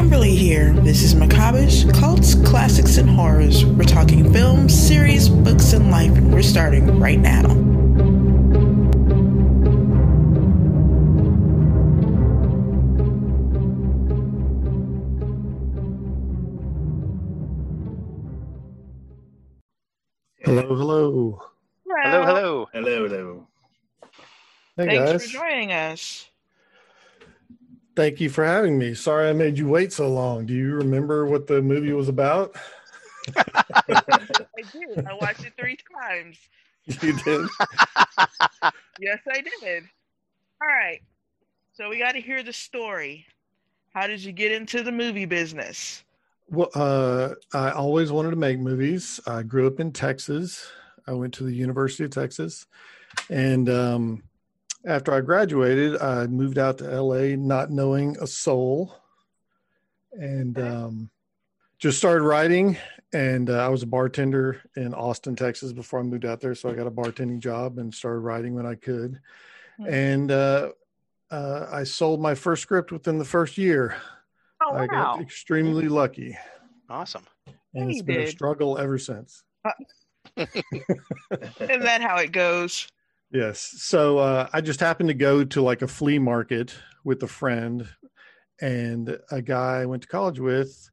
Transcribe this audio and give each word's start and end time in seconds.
Kimberly 0.00 0.34
here. 0.34 0.72
This 0.72 1.02
is 1.02 1.14
Macabreish, 1.14 1.92
Cults, 1.92 2.34
Classics, 2.34 2.96
and 2.96 3.06
Horrors. 3.06 3.66
We're 3.66 3.84
talking 3.84 4.32
films, 4.32 4.72
series, 4.72 5.28
books, 5.28 5.74
and 5.74 5.90
life, 5.90 6.16
and 6.16 6.32
we're 6.32 6.40
starting 6.40 6.98
right 6.98 7.18
now. 7.18 7.42
Hello, 20.38 20.74
hello. 20.74 21.42
Hello, 21.86 22.24
hello. 22.24 22.68
Hello, 22.72 23.06
hello. 23.06 23.46
Hey 24.78 24.86
Thanks 24.86 25.12
guys. 25.12 25.24
for 25.24 25.28
joining 25.28 25.72
us. 25.72 26.29
Thank 28.00 28.18
you 28.18 28.30
for 28.30 28.46
having 28.46 28.78
me. 28.78 28.94
Sorry 28.94 29.28
I 29.28 29.34
made 29.34 29.58
you 29.58 29.68
wait 29.68 29.92
so 29.92 30.08
long. 30.08 30.46
Do 30.46 30.54
you 30.54 30.72
remember 30.72 31.26
what 31.26 31.46
the 31.46 31.60
movie 31.60 31.92
was 31.92 32.08
about? 32.08 32.56
I 33.36 34.32
did. 34.72 35.06
I 35.06 35.12
watched 35.20 35.44
it 35.44 35.52
three 35.60 35.76
times. 36.00 36.38
You 37.02 37.12
did. 37.12 37.46
Yes, 38.98 39.18
I 39.30 39.42
did. 39.42 39.84
All 40.62 40.68
right. 40.68 41.02
So 41.74 41.90
we 41.90 41.98
got 41.98 42.12
to 42.12 42.22
hear 42.22 42.42
the 42.42 42.54
story. 42.54 43.26
How 43.92 44.06
did 44.06 44.24
you 44.24 44.32
get 44.32 44.50
into 44.50 44.82
the 44.82 44.92
movie 44.92 45.26
business? 45.26 46.02
Well, 46.48 46.70
uh, 46.74 47.34
I 47.52 47.72
always 47.72 48.10
wanted 48.10 48.30
to 48.30 48.36
make 48.36 48.58
movies. 48.58 49.20
I 49.26 49.42
grew 49.42 49.66
up 49.66 49.78
in 49.78 49.92
Texas. 49.92 50.66
I 51.06 51.12
went 51.12 51.34
to 51.34 51.44
the 51.44 51.52
University 51.52 52.04
of 52.04 52.12
Texas, 52.12 52.66
and 53.28 53.68
um, 53.68 54.22
after 54.84 55.12
I 55.12 55.20
graduated, 55.20 56.00
I 56.00 56.26
moved 56.26 56.58
out 56.58 56.78
to 56.78 57.02
LA, 57.02 57.36
not 57.36 57.70
knowing 57.70 58.16
a 58.20 58.26
soul, 58.26 58.94
and 60.12 60.58
um, 60.58 61.10
just 61.78 61.98
started 61.98 62.24
writing. 62.24 62.76
And 63.12 63.50
uh, 63.50 63.64
I 63.64 63.68
was 63.68 63.82
a 63.82 63.86
bartender 63.86 64.62
in 64.76 64.94
Austin, 64.94 65.34
Texas, 65.34 65.72
before 65.72 66.00
I 66.00 66.02
moved 66.04 66.24
out 66.24 66.40
there. 66.40 66.54
So 66.54 66.70
I 66.70 66.74
got 66.74 66.86
a 66.86 66.92
bartending 66.92 67.40
job 67.40 67.78
and 67.78 67.92
started 67.92 68.20
writing 68.20 68.54
when 68.54 68.66
I 68.66 68.76
could. 68.76 69.20
Hmm. 69.78 69.86
And 69.86 70.30
uh, 70.30 70.70
uh, 71.30 71.66
I 71.70 71.84
sold 71.84 72.20
my 72.20 72.34
first 72.34 72.62
script 72.62 72.92
within 72.92 73.18
the 73.18 73.24
first 73.24 73.58
year. 73.58 73.96
Oh, 74.62 74.74
wow. 74.74 74.78
I 74.78 74.86
got 74.86 75.20
extremely 75.20 75.88
lucky 75.88 76.36
Awesome. 76.90 77.24
and 77.74 77.88
it's 77.88 77.98
you 77.98 78.02
been 78.02 78.20
a 78.22 78.26
struggle 78.26 78.76
ever 78.76 78.98
since. 78.98 79.44
Isn't 80.36 80.52
that 81.60 82.02
how 82.02 82.16
it 82.16 82.32
goes? 82.32 82.88
Yes. 83.32 83.74
So 83.76 84.18
uh, 84.18 84.48
I 84.52 84.60
just 84.60 84.80
happened 84.80 85.08
to 85.08 85.14
go 85.14 85.44
to 85.44 85.62
like 85.62 85.82
a 85.82 85.88
flea 85.88 86.18
market 86.18 86.74
with 87.04 87.22
a 87.22 87.28
friend, 87.28 87.88
and 88.60 89.18
a 89.30 89.40
guy 89.40 89.82
I 89.82 89.86
went 89.86 90.02
to 90.02 90.08
college 90.08 90.40
with 90.40 90.90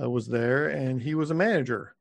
uh, 0.00 0.08
was 0.08 0.26
there, 0.26 0.68
and 0.68 1.00
he 1.00 1.14
was 1.14 1.30
a 1.30 1.34
manager, 1.34 1.94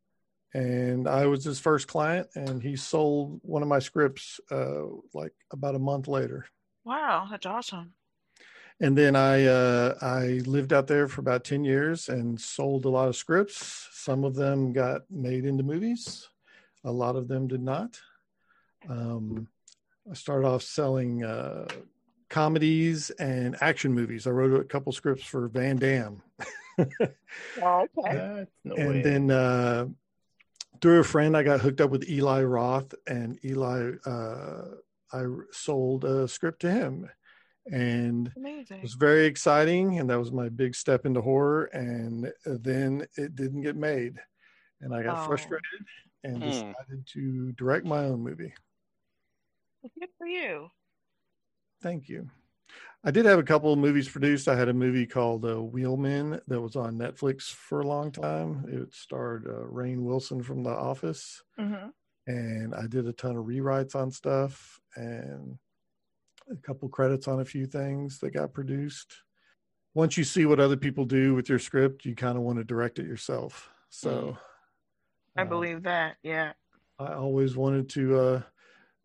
and 0.54 1.08
I 1.08 1.26
was 1.26 1.44
his 1.44 1.60
first 1.60 1.88
client, 1.88 2.28
and 2.36 2.64
he 2.64 2.76
sold 2.76 3.42
one 3.44 3.62
of 3.62 3.68
my 3.68 3.80
scripts 3.80 4.40
uh, 4.50 4.84
like 5.14 5.34
about 5.52 5.76
a 5.76 5.80
month 5.80 6.08
later. 6.08 6.46
Wow, 6.86 7.28
that's 7.30 7.46
awesome. 7.46 7.94
And 8.80 8.98
then 8.98 9.16
I 9.18 9.46
uh, 9.46 9.96
I 10.02 10.42
lived 10.46 10.72
out 10.72 10.88
there 10.88 11.10
for 11.10 11.22
about 11.22 11.44
ten 11.44 11.66
years 11.66 12.08
and 12.08 12.40
sold 12.40 12.86
a 12.86 12.90
lot 12.90 13.10
of 13.10 13.18
scripts. 13.18 13.90
Some 13.92 14.24
of 14.24 14.36
them 14.36 14.72
got 14.72 15.02
made 15.12 15.46
into 15.46 15.64
movies, 15.64 16.28
a 16.86 16.92
lot 16.92 17.18
of 17.18 17.28
them 17.28 17.48
did 17.48 17.62
not. 17.62 18.00
Um, 18.90 19.48
I 20.10 20.14
started 20.16 20.48
off 20.48 20.64
selling 20.64 21.24
uh, 21.24 21.68
comedies 22.30 23.10
and 23.12 23.56
action 23.62 23.94
movies. 23.94 24.28
I 24.28 24.32
wrote 24.32 24.60
a 24.60 24.64
couple 24.66 24.92
scripts 24.92 25.24
for 25.24 25.48
Van 25.48 25.78
Damme, 25.78 26.22
Oh, 26.78 26.84
okay. 27.62 27.88
That's 28.04 28.52
no 28.66 28.76
and 28.76 28.90
way. 28.90 29.02
then 29.02 29.32
uh, 29.32 29.86
through 30.82 31.00
a 31.00 31.04
friend, 31.04 31.38
I 31.38 31.44
got 31.44 31.62
hooked 31.62 31.80
up 31.82 31.92
with 31.92 32.10
Eli 32.10 32.44
Roth, 32.44 32.94
and 33.08 33.40
Eli 33.46 33.92
uh, 34.06 34.66
I 35.14 35.24
sold 35.52 36.04
a 36.04 36.28
script 36.28 36.62
to 36.62 36.72
him, 36.72 37.10
and 37.72 38.32
Amazing. 38.36 38.78
it 38.78 38.84
was 38.84 38.96
very 38.96 39.26
exciting 39.26 40.00
and 40.00 40.10
that 40.10 40.20
was 40.20 40.32
my 40.34 40.50
big 40.50 40.76
step 40.76 41.06
into 41.06 41.22
horror 41.22 41.66
and 41.66 42.30
then 42.46 43.06
it 43.16 43.36
didn't 43.36 43.62
get 43.62 43.78
made 43.78 44.20
and 44.82 44.94
i 44.94 45.02
got 45.02 45.18
Oh. 45.18 45.26
frustrated 45.28 45.62
and 46.26 46.44
Hmm. 46.44 46.50
decided 46.50 47.08
to 47.14 47.52
direct 47.54 47.86
my 47.86 48.04
own 48.04 48.22
movie 48.22 48.54
Good 50.00 50.10
for 50.18 50.28
you. 50.28 50.70
thank 51.82 52.08
you 52.08 52.30
i 53.04 53.12
did 53.12 53.26
have 53.26 53.40
a 53.40 53.44
couple 53.44 53.74
of 53.74 53.80
movies 53.80 54.08
produced 54.08 54.48
i 54.48 54.56
had 54.56 54.70
a 54.70 54.74
movie 54.74 55.06
called 55.06 55.44
uh, 55.46 55.62
wheelmen 55.62 56.40
that 56.48 56.62
was 56.62 56.76
on 56.76 56.98
netflix 56.98 57.44
for 57.52 57.82
a 57.82 57.88
long 57.88 58.12
time 58.12 58.66
it 58.68 58.94
starred 58.94 59.46
uh, 59.48 59.66
Rainn 59.68 60.04
Wilson 60.04 60.42
from 60.42 60.64
the 60.64 60.70
office 60.70 61.44
hmm 61.58 61.88
and 62.28 62.74
I 62.74 62.88
did 62.88 63.08
a 63.08 63.14
ton 63.14 63.36
of 63.36 63.46
rewrites 63.46 63.96
on 63.96 64.12
stuff 64.12 64.80
and 64.96 65.58
a 66.52 66.56
couple 66.56 66.88
credits 66.90 67.28
on 67.28 67.42
a 67.42 67.46
few 67.46 67.66
things 67.66 68.20
that 68.20 68.32
got 68.34 68.54
produced. 68.54 69.14
Once 69.94 70.18
you 70.18 70.24
see 70.24 70.46
what 70.46 70.60
other 70.60 70.78
people 70.78 71.06
do 71.06 71.36
with 71.36 71.50
your 71.50 71.60
script, 71.60 72.06
you 72.06 72.16
kind 72.16 72.38
of 72.38 72.44
want 72.44 72.58
to 72.58 72.64
direct 72.64 73.00
it 73.00 73.06
yourself. 73.06 73.70
So 73.90 74.38
I 75.38 75.42
um, 75.42 75.50
believe 75.50 75.84
that. 75.84 76.16
Yeah. 76.24 76.54
I 76.98 77.14
always 77.14 77.56
wanted 77.56 77.90
to 77.90 78.20
uh, 78.20 78.42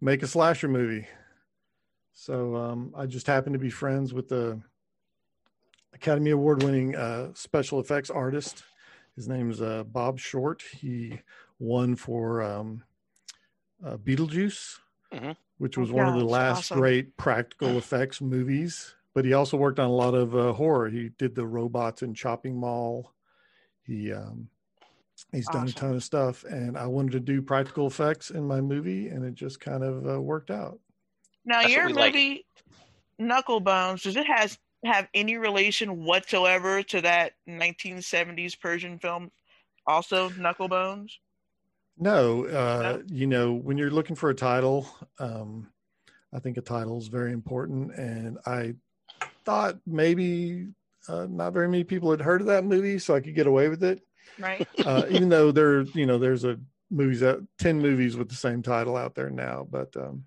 make 0.01 0.23
a 0.23 0.27
slasher 0.27 0.69
movie. 0.69 1.07
So 2.13 2.57
um, 2.57 2.93
I 2.97 3.07
just 3.07 3.27
happened 3.27 3.55
to 3.55 3.59
be 3.59 3.71
friends 3.71 4.13
with 4.13 4.29
the 4.29 4.61
Academy 5.95 6.31
Award 6.31 6.63
winning 6.63 6.97
uh, 6.97 7.31
special 7.35 7.81
effects 7.81 8.11
artist. 8.11 8.65
His 9.17 9.29
name's 9.29 9.61
uh, 9.61 9.85
Bob 9.85 10.19
Short. 10.19 10.63
He 10.63 11.21
won 11.59 11.97
for 11.97 12.43
um, 12.43 12.83
uh, 13.85 13.97
Beetlejuice, 13.97 14.79
Mhm. 15.13 15.37
which 15.59 15.77
was 15.79 15.91
Oh, 15.91 15.95
one 15.95 16.09
of 16.09 16.15
the 16.15 16.25
last 16.25 16.59
awesome. 16.59 16.79
great 16.79 17.17
practical 17.17 17.79
effects 17.79 18.21
movies. 18.21 18.95
But 19.15 19.25
he 19.25 19.33
also 19.33 19.57
worked 19.57 19.81
on 19.81 19.89
a 19.89 19.93
lot 19.93 20.15
of 20.15 20.37
uh, 20.37 20.53
horror. 20.53 20.89
He 20.91 21.09
did 21.09 21.35
the 21.35 21.47
robots 21.47 22.03
in 22.03 22.15
Chopping 22.15 22.57
Mall. 22.57 23.13
He 23.83 24.13
um, 24.13 24.49
he's 25.33 25.49
done 25.49 25.69
a 25.69 25.73
ton 25.73 25.95
of 25.95 26.03
stuff, 26.03 26.45
and 26.45 26.77
I 26.77 26.87
wanted 26.87 27.13
to 27.13 27.21
do 27.21 27.43
practical 27.43 27.87
effects 27.87 28.31
in 28.31 28.47
my 28.47 28.61
movie, 28.61 29.09
and 29.09 29.25
it 29.25 29.35
just 29.35 29.61
kind 29.61 29.83
of 29.83 30.07
uh, 30.07 30.21
worked 30.21 30.51
out. 30.51 30.79
Now 31.45 31.63
That's 31.63 31.65
what 31.65 31.77
your 31.77 31.87
we 31.87 31.93
like. 31.93 32.15
movie, 32.15 32.47
Knucklebones, 33.21 34.03
does 34.03 34.17
it 34.17 34.27
has 34.27 34.59
have 34.85 35.09
any 35.13 35.37
relation 35.37 36.05
whatsoever 36.05 36.83
to 36.85 37.01
that 37.03 37.33
1970s 37.49 38.59
Persian 38.61 38.99
film? 38.99 39.31
Also, 39.87 40.31
Knucklebones. 40.31 41.11
No, 41.99 42.47
uh, 42.47 42.99
you 43.09 43.27
know, 43.27 43.55
when 43.55 43.77
you're 43.77 43.91
looking 43.91 44.15
for 44.15 44.31
a 44.31 44.35
title, 44.35 44.89
um, 45.19 45.69
I 46.33 46.39
think 46.39 46.57
a 46.57 46.63
title 46.63 46.99
is 46.99 47.09
very 47.09 47.33
important, 47.33 47.93
and 47.95 48.39
I 48.47 48.75
thought 49.45 49.79
maybe 49.87 50.69
uh, 51.09 51.27
not 51.29 51.53
very 51.53 51.69
many 51.69 51.85
people 51.85 52.11
had 52.11 52.21
heard 52.21 52.41
of 52.41 52.47
that 52.49 52.65
movie, 52.65 52.99
so 52.99 53.15
I 53.15 53.21
could 53.21 53.35
get 53.35 53.47
away 53.47 53.69
with 53.69 53.83
it. 53.83 54.03
Right. 54.39 54.67
uh, 54.87 55.05
even 55.11 55.29
though 55.29 55.53
there, 55.53 55.83
you 55.83 56.07
know, 56.07 56.19
there's 56.19 56.45
a 56.45 56.59
movies 56.91 57.23
out 57.23 57.43
ten 57.59 57.81
movies 57.81 58.17
with 58.17 58.29
the 58.29 58.35
same 58.35 58.63
title 58.63 58.97
out 58.97 59.15
there 59.15 59.31
now. 59.31 59.67
But 59.71 59.97
um, 59.97 60.25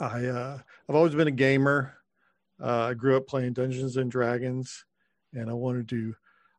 I, 0.00 0.26
uh, 0.26 0.58
I've 0.88 0.94
always 0.94 1.14
been 1.14 1.28
a 1.28 1.32
gamer. 1.32 1.96
Uh, 2.62 2.82
I 2.82 2.94
grew 2.94 3.16
up 3.16 3.26
playing 3.26 3.54
Dungeons 3.54 3.96
and 3.96 4.10
Dragons, 4.10 4.84
and 5.32 5.50
I 5.50 5.54
wanted 5.54 5.88
to, 5.88 6.14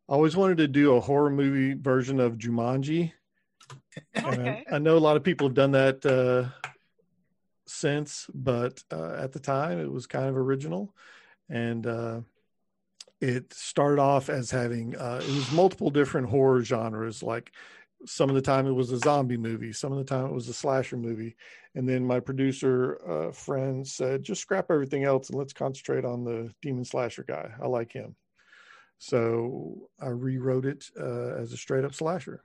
I 0.09 0.13
always 0.13 0.35
wanted 0.35 0.57
to 0.57 0.67
do 0.67 0.95
a 0.95 1.01
horror 1.01 1.29
movie 1.29 1.73
version 1.73 2.19
of 2.19 2.37
Jumanji. 2.37 3.13
And 4.15 4.27
Okay. 4.27 4.63
I, 4.71 4.75
I 4.75 4.79
know 4.79 4.97
a 4.97 4.99
lot 4.99 5.17
of 5.17 5.23
people 5.23 5.47
have 5.47 5.55
done 5.55 5.71
that 5.71 6.05
uh, 6.05 6.49
since, 7.65 8.27
but 8.33 8.83
uh, 8.91 9.13
at 9.13 9.31
the 9.31 9.39
time 9.39 9.79
it 9.79 9.91
was 9.91 10.07
kind 10.07 10.27
of 10.27 10.37
original, 10.37 10.93
and 11.49 11.85
uh, 11.87 12.21
it 13.21 13.53
started 13.53 13.99
off 13.99 14.29
as 14.29 14.51
having 14.51 14.95
uh, 14.95 15.21
it 15.23 15.33
was 15.33 15.51
multiple 15.51 15.89
different 15.89 16.29
horror 16.29 16.63
genres. 16.63 17.23
Like 17.23 17.51
some 18.05 18.29
of 18.29 18.35
the 18.35 18.41
time 18.41 18.67
it 18.67 18.73
was 18.73 18.91
a 18.91 18.99
zombie 18.99 19.37
movie, 19.37 19.73
some 19.73 19.91
of 19.91 19.97
the 19.97 20.03
time 20.03 20.25
it 20.25 20.33
was 20.33 20.47
a 20.47 20.53
slasher 20.53 20.97
movie, 20.97 21.35
and 21.73 21.87
then 21.87 22.05
my 22.05 22.19
producer 22.19 22.99
uh, 23.07 23.31
friend 23.31 23.87
said, 23.87 24.23
"Just 24.23 24.41
scrap 24.41 24.69
everything 24.69 25.03
else 25.03 25.29
and 25.29 25.39
let's 25.39 25.53
concentrate 25.53 26.05
on 26.05 26.23
the 26.23 26.53
demon 26.61 26.85
slasher 26.85 27.23
guy. 27.23 27.51
I 27.61 27.67
like 27.67 27.91
him." 27.91 28.15
So 28.97 29.89
I 30.01 30.07
rewrote 30.07 30.65
it 30.65 30.85
uh, 30.99 31.35
as 31.35 31.51
a 31.53 31.57
straight 31.57 31.85
up 31.85 31.93
slasher. 31.93 32.41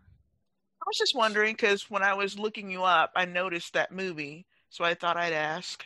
I 0.83 0.85
was 0.87 0.99
just 0.99 1.15
wondering 1.15 1.55
because 1.55 1.91
when 1.91 2.03
I 2.03 2.15
was 2.15 2.39
looking 2.39 2.71
you 2.71 2.85
up, 2.85 3.13
I 3.15 3.25
noticed 3.25 3.75
that 3.75 3.93
movie, 3.93 4.47
so 4.71 4.85
I 4.85 4.95
thought 4.95 5.17
I'd 5.17 5.33
ask. 5.33 5.85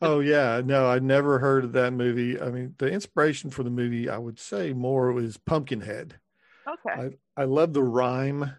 Oh 0.00 0.20
yeah, 0.20 0.62
no, 0.64 0.86
I'd 0.88 1.02
never 1.02 1.38
heard 1.38 1.64
of 1.64 1.72
that 1.72 1.92
movie. 1.92 2.40
I 2.40 2.50
mean, 2.50 2.74
the 2.78 2.90
inspiration 2.90 3.50
for 3.50 3.62
the 3.62 3.70
movie, 3.70 4.08
I 4.08 4.18
would 4.18 4.38
say, 4.38 4.72
more 4.72 5.12
was 5.12 5.36
Pumpkinhead. 5.36 6.18
Okay. 6.66 7.10
I 7.36 7.42
I 7.42 7.44
love 7.44 7.72
the 7.72 7.82
rhyme 7.82 8.50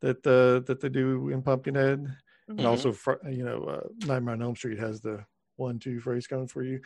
that 0.00 0.22
the 0.22 0.64
that 0.66 0.80
they 0.80 0.88
do 0.88 1.28
in 1.28 1.42
Pumpkinhead, 1.42 2.00
Mhm. 2.00 2.58
and 2.58 2.66
also 2.66 2.94
you 3.30 3.44
know, 3.44 3.64
uh, 3.64 3.88
Nightmare 4.06 4.34
on 4.34 4.42
Elm 4.42 4.56
Street 4.56 4.78
has 4.78 5.00
the 5.00 5.24
one, 5.56 5.78
two, 5.78 6.00
phrase 6.00 6.26
coming 6.26 6.48
for 6.48 6.62
you. 6.62 6.80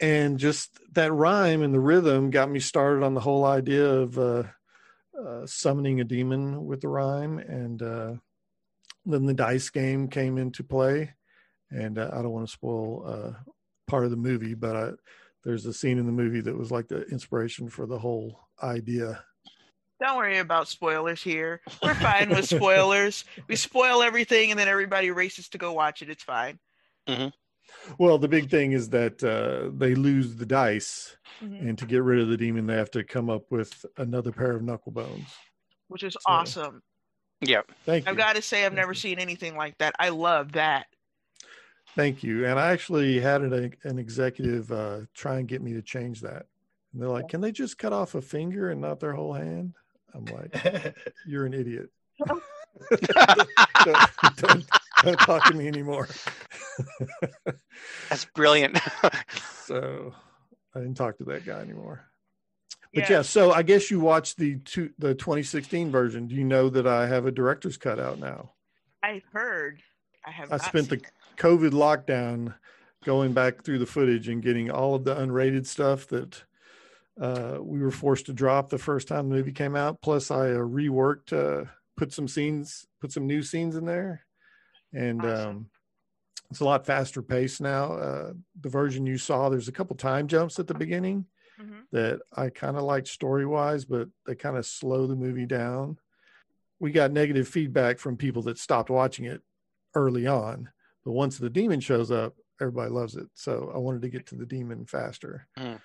And 0.00 0.38
just 0.38 0.78
that 0.94 1.12
rhyme 1.12 1.62
and 1.62 1.72
the 1.72 1.80
rhythm 1.80 2.30
got 2.30 2.50
me 2.50 2.60
started 2.60 3.02
on 3.04 3.14
the 3.14 3.20
whole 3.20 3.44
idea 3.44 3.86
of 3.88 4.18
uh, 4.18 4.42
uh, 5.18 5.46
summoning 5.46 6.00
a 6.00 6.04
demon 6.04 6.66
with 6.66 6.80
the 6.82 6.88
rhyme. 6.88 7.38
And 7.38 7.80
uh, 7.80 8.14
then 9.06 9.24
the 9.24 9.34
dice 9.34 9.70
game 9.70 10.08
came 10.08 10.36
into 10.36 10.62
play. 10.62 11.14
And 11.70 11.98
uh, 11.98 12.10
I 12.12 12.16
don't 12.22 12.30
want 12.32 12.46
to 12.46 12.52
spoil 12.52 13.04
uh, 13.06 13.52
part 13.86 14.04
of 14.04 14.10
the 14.10 14.16
movie, 14.16 14.54
but 14.54 14.76
I, 14.76 14.90
there's 15.44 15.66
a 15.66 15.72
scene 15.72 15.98
in 15.98 16.06
the 16.06 16.12
movie 16.12 16.40
that 16.40 16.56
was 16.56 16.70
like 16.70 16.88
the 16.88 17.02
inspiration 17.08 17.68
for 17.68 17.86
the 17.86 17.98
whole 17.98 18.48
idea. 18.62 19.22
Don't 20.00 20.16
worry 20.16 20.38
about 20.38 20.68
spoilers 20.68 21.22
here. 21.22 21.60
We're 21.82 21.94
fine 21.94 22.28
with 22.30 22.48
spoilers. 22.48 23.24
We 23.48 23.56
spoil 23.56 24.02
everything 24.02 24.50
and 24.50 24.58
then 24.58 24.68
everybody 24.68 25.10
races 25.10 25.48
to 25.50 25.58
go 25.58 25.72
watch 25.72 26.02
it. 26.02 26.08
It's 26.10 26.22
fine. 26.22 26.58
Mm-hmm. 27.08 27.28
Well, 27.98 28.16
the 28.18 28.28
big 28.28 28.48
thing 28.48 28.72
is 28.72 28.88
that 28.90 29.22
uh, 29.22 29.70
they 29.76 29.94
lose 29.94 30.36
the 30.36 30.46
dice, 30.46 31.16
Mhm. 31.42 31.68
and 31.68 31.78
to 31.78 31.86
get 31.86 32.02
rid 32.02 32.20
of 32.20 32.28
the 32.28 32.36
demon, 32.36 32.66
they 32.66 32.74
have 32.76 32.90
to 32.92 33.04
come 33.04 33.28
up 33.30 33.42
with 33.50 33.84
another 33.96 34.32
pair 34.32 34.52
of 34.52 34.62
knuckle 34.62 34.90
bones. 34.92 35.28
Which 35.88 36.02
is 36.02 36.14
So- 36.14 36.20
awesome. 36.26 36.82
Yeah. 37.40 37.62
Thank 37.84 38.04
you. 38.06 38.10
I've 38.10 38.16
got 38.16 38.34
to 38.36 38.42
say, 38.42 38.64
I've 38.66 38.72
never 38.72 38.94
seen 38.94 39.18
anything 39.18 39.56
like 39.56 39.76
that. 39.78 39.94
I 40.00 40.08
love 40.08 40.52
that. 40.52 40.86
Thank 41.94 42.22
you. 42.22 42.46
And 42.46 42.58
I 42.58 42.70
actually 42.70 43.20
had 43.20 43.42
an, 43.42 43.74
an 43.82 43.98
executive 43.98 44.70
uh, 44.70 45.00
try 45.14 45.38
and 45.38 45.48
get 45.48 45.62
me 45.62 45.72
to 45.74 45.82
change 45.82 46.20
that. 46.20 46.46
And 46.92 47.02
they're 47.02 47.08
like, 47.08 47.28
can 47.28 47.40
they 47.40 47.52
just 47.52 47.78
cut 47.78 47.92
off 47.92 48.14
a 48.14 48.22
finger 48.22 48.70
and 48.70 48.80
not 48.80 49.00
their 49.00 49.12
whole 49.12 49.32
hand? 49.32 49.74
I'm 50.14 50.24
like, 50.24 50.94
you're 51.26 51.46
an 51.46 51.54
idiot. 51.54 51.90
don't, 52.24 52.42
don't, 54.36 54.66
don't 55.02 55.20
talk 55.20 55.44
to 55.44 55.54
me 55.54 55.68
anymore. 55.68 56.08
That's 58.08 58.24
brilliant. 58.26 58.78
so 59.64 60.14
I 60.74 60.80
didn't 60.80 60.96
talk 60.96 61.18
to 61.18 61.24
that 61.24 61.44
guy 61.44 61.60
anymore. 61.60 62.04
But 62.94 63.10
yeah. 63.10 63.22
so 63.22 63.52
I 63.52 63.62
guess 63.62 63.90
you 63.90 64.00
watched 64.00 64.38
the 64.38 64.56
two, 64.56 64.90
the 64.98 65.14
2016 65.14 65.90
version. 65.90 66.26
Do 66.26 66.34
you 66.34 66.44
know 66.44 66.70
that 66.70 66.86
I 66.86 67.06
have 67.06 67.26
a 67.26 67.30
director's 67.30 67.76
cut 67.76 67.98
out 67.98 68.18
now? 68.18 68.52
I've 69.02 69.24
heard. 69.32 69.82
I 70.26 70.30
have. 70.30 70.50
I 70.50 70.56
not 70.56 70.64
spent 70.64 70.88
the 70.88 70.96
it. 70.96 71.06
COVID 71.38 71.70
lockdown 71.70 72.54
going 73.04 73.32
back 73.32 73.62
through 73.62 73.78
the 73.78 73.86
footage 73.86 74.28
and 74.28 74.42
getting 74.42 74.70
all 74.70 74.94
of 74.94 75.04
the 75.04 75.14
unrated 75.14 75.66
stuff 75.66 76.06
that 76.08 76.42
uh, 77.20 77.58
we 77.60 77.78
were 77.80 77.90
forced 77.90 78.26
to 78.26 78.32
drop 78.32 78.68
the 78.68 78.78
first 78.78 79.08
time 79.08 79.28
the 79.28 79.36
movie 79.36 79.52
came 79.52 79.76
out. 79.76 80.00
Plus, 80.02 80.30
I 80.30 80.50
uh, 80.50 80.58
reworked, 80.58 81.32
uh, 81.32 81.64
put 81.96 82.12
some 82.12 82.28
scenes, 82.28 82.86
put 83.00 83.12
some 83.12 83.26
new 83.26 83.42
scenes 83.42 83.76
in 83.76 83.84
there, 83.86 84.24
and 84.92 85.24
Awesome. 85.24 85.48
um, 85.50 85.70
it's 86.50 86.60
a 86.60 86.64
lot 86.64 86.86
faster 86.86 87.22
pace 87.22 87.60
now. 87.60 87.92
Uh, 87.92 88.32
the 88.60 88.68
version 88.68 89.06
you 89.06 89.18
saw, 89.18 89.48
there's 89.48 89.68
a 89.68 89.72
couple 89.72 89.96
time 89.96 90.26
jumps 90.28 90.58
at 90.58 90.66
the 90.66 90.74
beginning 90.74 91.26
Mhm. 91.60 91.82
that 91.92 92.20
I 92.36 92.50
kind 92.50 92.76
of 92.76 92.84
liked 92.84 93.08
story 93.08 93.44
wise, 93.46 93.84
but 93.84 94.08
they 94.26 94.34
kind 94.34 94.56
of 94.56 94.64
slow 94.64 95.06
the 95.06 95.16
movie 95.16 95.46
down. 95.46 95.98
We 96.80 96.92
got 96.92 97.10
negative 97.10 97.48
feedback 97.48 97.98
from 97.98 98.16
people 98.16 98.42
that 98.42 98.58
stopped 98.58 98.90
watching 98.90 99.24
it 99.24 99.42
early 99.94 100.26
on, 100.26 100.70
but 101.04 101.12
once 101.12 101.38
the 101.38 101.50
demon 101.50 101.80
shows 101.80 102.10
up, 102.10 102.34
everybody 102.60 102.90
loves 102.90 103.16
it. 103.16 103.26
So 103.34 103.70
I 103.74 103.78
wanted 103.78 104.02
to 104.02 104.08
get 104.08 104.26
to 104.26 104.34
the 104.34 104.46
demon 104.46 104.86
faster. 104.86 105.46
Mm. 105.58 105.80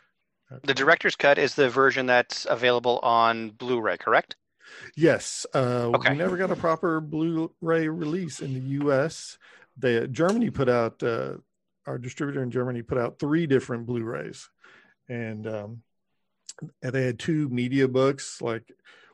The 0.64 0.74
director's 0.74 1.16
cut 1.16 1.38
is 1.38 1.56
the 1.56 1.70
version 1.70 2.06
that's 2.06 2.46
available 2.50 3.00
on 3.02 3.52
Blu-ray, 3.52 3.98
correct? 3.98 4.36
Yes, 4.96 5.46
uh, 5.54 5.90
Okay. 5.94 6.12
we 6.12 6.18
never 6.18 6.38
got 6.38 6.52
a 6.52 6.56
proper 6.56 7.02
Blu-ray 7.02 7.88
release 7.88 8.40
in 8.40 8.54
the 8.54 8.60
U.S. 8.82 9.38
They 9.78 10.08
Germany 10.08 10.50
put 10.52 10.70
out 10.70 11.02
uh, 11.04 11.38
our 11.86 11.98
distributor 11.98 12.44
in 12.44 12.52
Germany 12.52 12.82
put 12.82 12.98
out 12.98 13.20
three 13.20 13.48
different 13.48 13.86
Blu-rays, 13.86 14.50
and 15.10 15.48
um, 15.48 15.84
and 16.82 16.94
they 16.94 17.04
had 17.06 17.20
two 17.20 17.50
media 17.50 17.88
books. 17.88 18.42
Like 18.42 18.72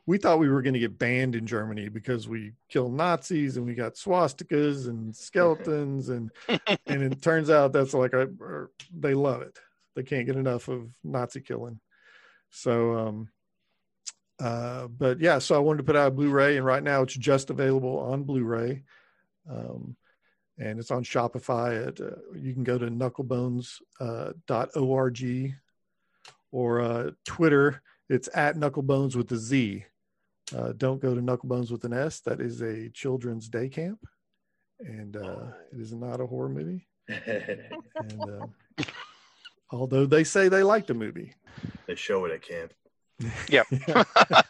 we 0.10 0.18
thought 0.18 0.40
we 0.40 0.50
were 0.50 0.64
going 0.64 0.74
to 0.74 0.80
get 0.80 0.98
banned 0.98 1.36
in 1.36 1.46
Germany 1.46 1.88
because 1.88 2.28
we 2.28 2.54
killed 2.68 2.96
Nazis 2.96 3.58
and 3.58 3.66
we 3.68 3.76
got 3.76 3.94
swastikas 3.94 4.88
and 4.88 5.16
skeletons, 5.16 6.10
and 6.10 6.32
and 6.48 7.04
it 7.04 7.22
turns 7.22 7.52
out 7.52 7.74
that's 7.74 7.94
like 7.94 8.14
a, 8.14 8.28
or 8.40 8.72
they 8.92 9.14
love 9.14 9.44
it. 9.44 9.60
They 9.96 10.02
can't 10.02 10.26
get 10.26 10.36
enough 10.36 10.68
of 10.68 10.90
Nazi 11.04 11.42
killing. 11.42 11.80
So 12.50 12.98
um, 12.98 13.30
uh, 14.42 14.88
but 14.88 15.20
yeah, 15.20 15.38
so 15.38 15.54
I 15.54 15.60
wanted 15.60 15.78
to 15.78 15.84
put 15.84 15.96
out 15.96 16.08
a 16.08 16.12
Blu-ray, 16.12 16.58
and 16.58 16.66
right 16.66 16.82
now 16.82 17.04
it's 17.04 17.14
just 17.14 17.52
available 17.52 18.00
on 18.00 18.24
Blu-ray, 18.24 18.82
um, 19.48 19.96
and 20.58 20.80
it's 20.80 20.90
on 20.90 21.04
Shopify. 21.04 21.88
At 21.88 22.02
uh, 22.02 22.16
you 22.34 22.56
can 22.56 22.64
go 22.64 22.80
to 22.80 22.88
knucklebones.org 22.88 24.36
dot 24.48 24.76
org 24.76 25.54
or 26.52 26.82
uh, 26.82 27.12
Twitter. 27.26 27.84
It's 28.10 28.28
at 28.34 28.56
knucklebones 28.56 29.16
with 29.16 29.32
a 29.32 29.38
Z. 29.38 29.86
Uh, 30.56 30.74
don't 30.78 31.02
go 31.02 31.14
to 31.14 31.22
knucklebones 31.22 31.72
with 31.72 31.84
an 31.84 31.94
S. 31.94 32.22
That 32.22 32.42
is 32.42 32.62
a 32.62 32.90
children's 32.90 33.48
day 33.50 33.70
camp, 33.70 34.00
and 34.80 35.16
uh, 35.16 35.48
it 35.72 35.80
is 35.80 35.94
not 35.94 36.22
a 36.22 36.26
horror 36.26 36.50
movie. 36.50 36.88
And 38.02 38.30
uh, 38.30 38.84
although 39.72 40.06
they 40.06 40.24
say 40.24 40.48
they 40.48 40.64
like 40.64 40.88
the 40.88 40.94
movie, 40.94 41.34
they 41.86 41.96
show 41.96 42.26
it 42.26 42.32
at 42.32 42.42
camp. 42.42 42.74
Yep. 43.50 43.68
Go 43.70 43.78
to 43.78 44.04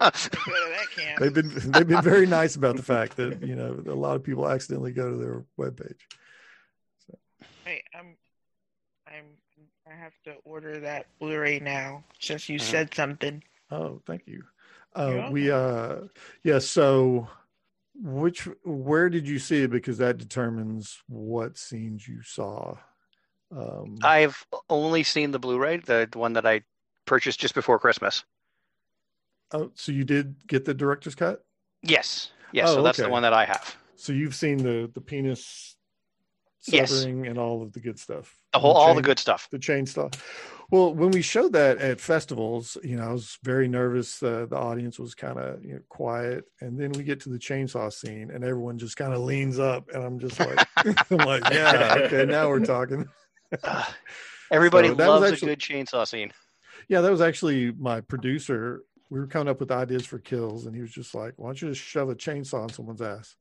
that 0.06 0.88
camp. 0.96 1.20
they've 1.20 1.34
been 1.34 1.52
they've 1.74 1.88
been 1.88 2.02
very 2.02 2.28
nice 2.28 2.56
about 2.56 2.76
the 2.76 2.84
fact 2.84 3.16
that 3.18 3.42
you 3.42 3.56
know 3.56 3.82
a 3.88 3.96
lot 3.96 4.16
of 4.16 4.24
people 4.24 4.48
accidentally 4.48 4.92
go 4.92 5.10
to 5.10 5.18
their 5.18 5.44
webpage. 5.60 5.98
Hey, 7.66 7.84
I'm, 7.96 8.16
I'm, 9.08 9.26
I 9.90 9.96
have 9.96 10.14
to 10.26 10.36
order 10.44 10.80
that 10.82 11.08
Blu-ray 11.20 11.60
now 11.60 12.04
since 12.20 12.48
you 12.50 12.60
Mhm. 12.60 12.62
said 12.64 12.94
something. 12.94 13.44
Oh, 13.72 14.02
thank 14.06 14.28
you. 14.28 14.44
You're 14.98 15.22
Uh, 15.22 15.30
we 15.32 15.52
uh, 15.52 15.96
yeah. 16.44 16.60
So, 16.60 17.28
which 17.96 18.48
where 18.64 19.10
did 19.10 19.28
you 19.28 19.40
see 19.40 19.64
it? 19.64 19.72
Because 19.72 19.98
that 20.00 20.18
determines 20.18 21.02
what 21.08 21.58
scenes 21.58 22.08
you 22.08 22.22
saw. 22.24 22.76
Um, 23.56 23.98
I've 24.04 24.46
only 24.70 25.04
seen 25.04 25.32
the 25.32 25.40
Blu-ray, 25.40 25.78
the 25.78 26.08
one 26.14 26.34
that 26.34 26.46
I 26.46 26.62
purchased 27.06 27.40
just 27.40 27.56
before 27.56 27.80
Christmas. 27.80 28.24
oh, 29.52 29.72
so 29.74 29.92
you 29.92 30.04
did 30.04 30.36
get 30.48 30.66
the 30.66 30.74
director's 30.74 31.16
cut. 31.16 31.44
Yes. 31.82 32.32
Yes. 32.52 32.70
Oh, 32.70 32.76
so 32.76 32.84
that's 32.84 32.98
the 32.98 33.10
one 33.10 33.24
that 33.24 33.34
I 33.34 33.46
have. 33.46 33.76
So 33.96 34.14
you've 34.14 34.36
seen 34.36 34.58
the 34.58 34.90
the 34.94 35.02
penis 35.02 35.76
Yes. 36.68 37.04
and 37.04 37.38
all 37.38 37.62
of 37.64 37.72
the 37.74 37.80
good 37.80 37.98
stuff. 37.98 38.36
The 38.54 38.60
whole, 38.60 38.74
all 38.74 38.94
the 38.94 39.02
good 39.02 39.18
stuff. 39.20 39.48
the 39.50 39.60
chain 39.60 39.86
stuff. 39.86 40.12
Well, 40.72 40.94
when 40.94 41.10
we 41.10 41.24
showed 41.24 41.54
that 41.54 41.80
at 41.80 42.00
festivals, 42.00 42.78
you 42.84 42.96
know, 42.98 43.04
I 43.10 43.12
was 43.12 43.40
very 43.44 43.68
nervous. 43.68 44.22
Uh, 44.22 44.46
the 44.48 44.56
audience 44.58 45.00
was 45.00 45.16
kind 45.16 45.40
of 45.40 45.64
you 45.66 45.74
know, 45.74 45.80
quiet, 45.90 46.46
and 46.62 46.80
then 46.80 46.92
we 46.92 47.04
get 47.04 47.22
to 47.22 47.30
the 47.30 47.40
chainsaw 47.40 47.92
scene, 47.92 48.30
and 48.32 48.44
everyone 48.44 48.78
just 48.78 48.96
kind 48.96 49.12
of 49.14 49.22
leans 49.22 49.58
up, 49.58 49.90
and 49.94 50.04
I'm 50.04 50.20
just 50.20 50.40
like, 50.40 50.60
I'm 51.12 51.18
like, 51.18 51.44
yeah, 51.52 51.96
okay, 52.06 52.26
now 52.26 52.50
we're 52.50 52.60
talking. 52.60 53.08
Everybody 54.52 54.90
So 54.90 54.94
loves 54.96 55.32
actually- 55.32 55.54
a 55.54 55.56
good 55.56 55.60
chainsaw 55.62 56.08
scene. 56.08 56.32
Yeah, 56.88 57.02
that 57.02 57.12
was 57.12 57.22
actually 57.22 57.72
my 57.72 58.02
producer. 58.02 58.82
We 59.10 59.20
were 59.20 59.28
coming 59.28 59.48
up 59.50 59.60
with 59.60 59.72
ideas 59.72 60.06
for 60.06 60.20
kills, 60.20 60.66
and 60.66 60.76
he 60.76 60.82
was 60.82 60.92
just 60.92 61.14
like, 61.16 61.34
"Why 61.38 61.48
don't 61.50 61.62
you 61.62 61.70
just 61.70 61.82
shove 61.82 62.10
a 62.10 62.16
chainsaw 62.16 62.62
on 62.64 62.70
someone's 62.70 63.02
ass?" 63.02 63.36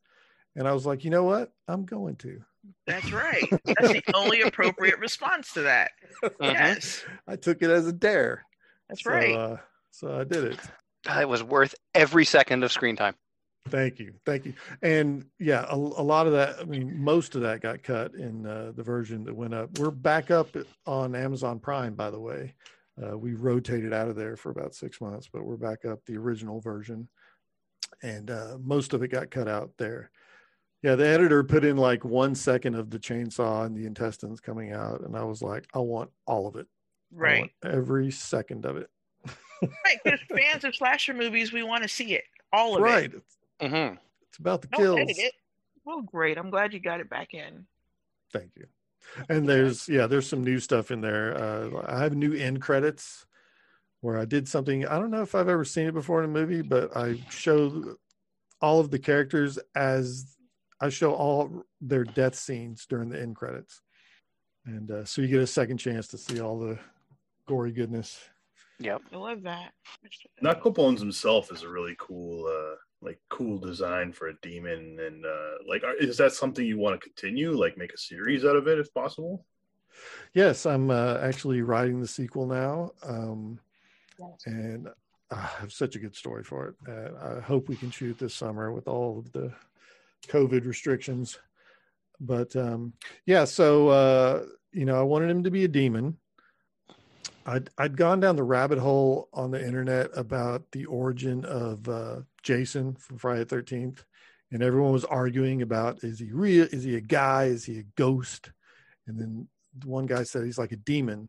And 0.59 0.67
I 0.67 0.73
was 0.73 0.85
like, 0.85 1.05
"You 1.05 1.11
know 1.11 1.23
what? 1.23 1.53
I'm 1.69 1.85
going 1.85 2.17
to." 2.17 2.43
That's 2.85 3.13
right. 3.13 3.45
That's 3.65 3.93
the 3.93 4.03
only 4.13 4.43
appropriate 4.47 4.99
response 4.99 5.53
to 5.53 5.63
that. 5.63 5.93
Mhm. 6.23 6.33
Yes, 6.41 7.05
I 7.29 7.37
took 7.37 7.63
it 7.63 7.71
as 7.71 7.87
a 7.87 7.93
dare. 7.93 8.45
that's 8.89 9.05
so, 9.05 9.11
right. 9.11 9.37
Uh, 9.37 9.57
so 9.93 10.19
I 10.19 10.25
did 10.25 10.45
it. 10.45 10.59
It 11.21 11.29
was 11.29 11.45
worth 11.45 11.77
every 11.95 12.25
second 12.25 12.65
of 12.65 12.73
screen 12.73 12.97
time. 12.97 13.15
Thank 13.69 14.01
you, 14.01 14.15
thank 14.27 14.47
you. 14.47 14.55
And 14.83 15.27
yeah, 15.39 15.65
a, 15.69 15.77
a 15.77 15.77
lot 15.77 16.27
of 16.27 16.33
that. 16.33 16.57
I 16.59 16.65
mean, 16.65 16.99
most 16.99 17.37
of 17.37 17.43
that 17.43 17.61
got 17.61 17.85
cut 17.85 18.15
in 18.15 18.45
uh, 18.45 18.73
the 18.75 18.83
version 18.83 19.25
that 19.25 19.37
went 19.37 19.55
up. 19.55 19.79
We're 19.79 19.93
back 19.93 20.33
up 20.33 20.49
on 20.87 21.15
Amazon 21.15 21.61
Prime, 21.61 21.95
by 21.95 22.11
the 22.11 22.21
way. 22.21 22.55
Uh, 23.01 23.17
we 23.17 23.35
rotated 23.35 23.93
out 23.93 24.09
of 24.09 24.17
there 24.17 24.37
for 24.37 24.51
about 24.51 24.75
six 24.75 25.01
months, 25.01 25.29
but 25.33 25.45
we're 25.45 25.57
back 25.57 25.85
up 25.85 26.05
the 26.05 26.17
original 26.17 26.61
version, 26.61 27.09
and 28.03 28.31
uh, 28.31 28.57
most 28.61 28.93
of 28.93 29.05
it 29.05 29.09
got 29.09 29.31
cut 29.31 29.47
out 29.47 29.71
there. 29.79 30.11
Yeah, 30.83 30.95
the 30.95 31.07
editor 31.07 31.43
put 31.43 31.65
in 31.65 31.77
like 31.77 32.05
one 32.05 32.35
second 32.35 32.77
of 32.77 32.91
the 32.91 32.99
chainsaw 32.99 33.67
and 33.67 33.77
the 33.77 33.85
intestines 33.85 34.41
coming 34.41 34.73
out, 34.73 35.01
and 35.01 35.17
I 35.17 35.25
was 35.25 35.43
like, 35.43 35.67
I 35.75 35.79
want 35.81 36.11
all 36.27 36.47
of 36.47 36.57
it. 36.57 36.67
I 37.13 37.21
right. 37.21 37.41
want 37.41 37.75
every 37.75 38.11
second 38.11 38.65
of 38.65 38.77
it. 38.77 38.91
Right. 39.85 39.99
Because 40.05 40.21
fans 40.29 40.63
of 40.63 40.77
slasher 40.77 41.15
movies, 41.15 41.53
we 41.53 41.65
want 41.65 41.83
to 41.83 41.89
see 41.89 42.15
it. 42.15 42.23
All 42.53 42.77
of 42.77 42.83
right. 42.83 43.13
it. 43.13 43.23
It's, 43.61 43.73
hmm 43.73 43.97
it's 44.29 44.39
about 44.39 44.63
the 44.63 44.69
Don't 44.69 44.81
kills. 44.81 45.01
edit 45.01 45.19
it. 45.19 45.33
Well, 45.85 46.03
great. 46.03 46.39
I'm 46.39 46.51
glad 46.51 46.73
you 46.73 46.79
got 46.79 47.01
it 47.01 47.11
back 47.11 47.35
in. 47.35 47.67
Thank 48.33 48.53
you. 48.55 48.67
And 49.29 49.49
there's 49.49 49.89
yeah, 49.89 50.07
there's 50.07 50.29
some 50.29 50.45
new 50.45 50.61
stuff 50.61 50.93
in 50.93 51.01
there. 51.01 51.37
Uh, 51.37 51.83
I 51.87 52.03
have 52.03 52.15
new 52.15 52.35
end 52.35 52.63
credits 52.63 53.27
where 54.01 54.17
I 54.17 54.25
did 54.25 54.47
something. 54.49 54.87
I 54.87 54.99
don't 54.99 55.11
know 55.11 55.23
if 55.23 55.35
I've 55.35 55.49
ever 55.49 55.65
seen 55.65 55.89
it 55.89 55.95
before 55.95 56.23
in 56.23 56.31
a 56.31 56.33
movie, 56.33 56.63
but 56.63 56.97
I 56.97 57.21
show 57.31 57.97
all 58.61 58.81
of 58.81 58.91
the 58.91 58.99
characters 58.99 59.59
as 59.75 60.37
I 60.81 60.89
show 60.91 61.13
all 61.13 61.65
their 61.81 62.05
death 62.05 62.35
scenes 62.35 62.87
during 62.87 63.09
the 63.09 63.21
end 63.21 63.37
credits. 63.37 63.81
and 64.67 64.91
uh, 64.91 65.05
so 65.05 65.23
you 65.23 65.29
get 65.29 65.41
a 65.41 65.47
second 65.47 65.79
chance 65.79 66.07
to 66.09 66.19
see 66.19 66.41
all 66.41 66.59
the 66.59 66.79
gory 67.47 67.73
goodness. 67.73 68.21
Yep. 68.81 69.03
I 69.13 69.17
love 69.17 69.43
that. 69.43 69.73
Knucklebones 70.43 71.01
himself 71.01 71.51
is 71.53 71.63
a 71.65 71.69
really 71.69 71.97
cool, 71.99 72.47
uh, 72.47 72.77
like 73.01 73.19
cool 73.29 73.59
design 73.59 74.13
for 74.13 74.29
a 74.29 74.35
demon, 74.41 74.99
and 75.01 75.25
uh, 75.27 75.55
like, 75.69 75.83
are, 75.83 75.95
is 75.95 76.17
that 76.19 76.33
something 76.33 76.65
you 76.65 76.79
want 76.79 77.01
to 77.01 77.05
continue? 77.05 77.57
Like, 77.59 77.77
make 77.77 77.93
a 77.93 77.99
series 77.99 78.45
out 78.45 78.55
of 78.57 78.69
it 78.69 78.79
if 78.79 78.93
possible? 78.95 79.45
Yes, 80.33 80.65
I'm 80.65 80.91
uh, 80.91 81.19
actually 81.21 81.63
writing 81.63 82.01
the 82.01 82.07
sequel 82.07 82.47
now, 82.47 82.93
um, 83.03 83.59
Yes. 84.19 84.43
and 84.47 84.89
I 85.31 85.37
have 85.61 85.73
such 85.73 85.97
a 85.97 85.99
good 86.01 86.15
story 86.15 86.45
for 86.45 86.69
it. 86.69 86.75
Uh, 86.89 87.37
I 87.39 87.41
hope 87.41 87.69
we 87.69 87.77
can 87.77 87.91
shoot 87.91 88.19
this 88.19 88.35
summer 88.35 88.73
with 88.73 88.87
all 88.89 89.19
of 89.19 89.33
the 89.33 89.53
COVID 90.27 90.67
restrictions. 90.67 91.39
But 92.21 92.55
um, 92.57 92.95
yeah, 93.27 93.45
so 93.45 93.89
uh, 93.89 94.45
you 94.73 94.85
know, 94.85 94.99
I 94.99 95.03
wanted 95.03 95.31
him 95.31 95.45
to 95.45 95.51
be 95.51 95.65
a 95.65 95.69
demon. 95.69 96.19
I'd 97.47 97.71
I'd 97.79 97.97
gone 97.97 98.21
down 98.21 98.37
the 98.37 98.43
rabbit 98.43 98.79
hole 98.79 99.29
on 99.33 99.51
the 99.51 99.65
internet 99.65 100.11
about 100.15 100.71
the 100.73 100.85
origin 100.87 101.45
of 101.45 101.89
uh, 101.89 102.17
Jason 102.43 102.95
from 102.95 103.19
Friday 103.19 103.41
the 103.41 103.47
Thirteenth, 103.47 104.05
and 104.51 104.63
everyone 104.63 104.93
was 104.93 105.05
arguing 105.05 105.63
about 105.63 106.05
is 106.05 106.19
he 106.19 106.31
real? 106.33 106.67
Is 106.71 106.85
he 106.85 106.97
a 106.97 107.01
guy? 107.01 107.45
Is 107.45 107.65
he 107.65 107.79
a 107.79 107.85
ghost? 107.97 108.51
And 109.07 109.19
then 109.19 109.49
one 109.85 110.07
guy 110.07 110.23
said 110.25 110.45
he's 110.45 110.59
like 110.59 110.73
a 110.73 110.77
demon. 110.77 111.29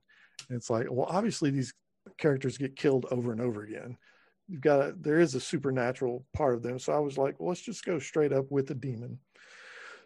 And 0.50 0.58
it's 0.58 0.70
like, 0.70 0.88
well, 0.90 1.08
obviously 1.10 1.50
these 1.50 1.74
characters 2.18 2.58
get 2.58 2.76
killed 2.76 3.06
over 3.12 3.32
and 3.32 3.42
over 3.42 3.64
again. 3.64 3.98
You've 4.50 4.62
got 4.62 4.82
a, 4.82 4.96
there 5.00 5.20
is 5.20 5.36
a 5.36 5.40
supernatural 5.40 6.26
part 6.34 6.56
of 6.56 6.64
them. 6.64 6.80
So 6.80 6.92
I 6.94 7.00
was 7.00 7.18
like, 7.18 7.40
well, 7.40 7.50
let's 7.50 7.62
just 7.62 7.86
go 7.86 8.00
straight 8.00 8.34
up 8.34 8.50
with 8.50 8.68
the 8.68 8.76
demon. 8.76 9.20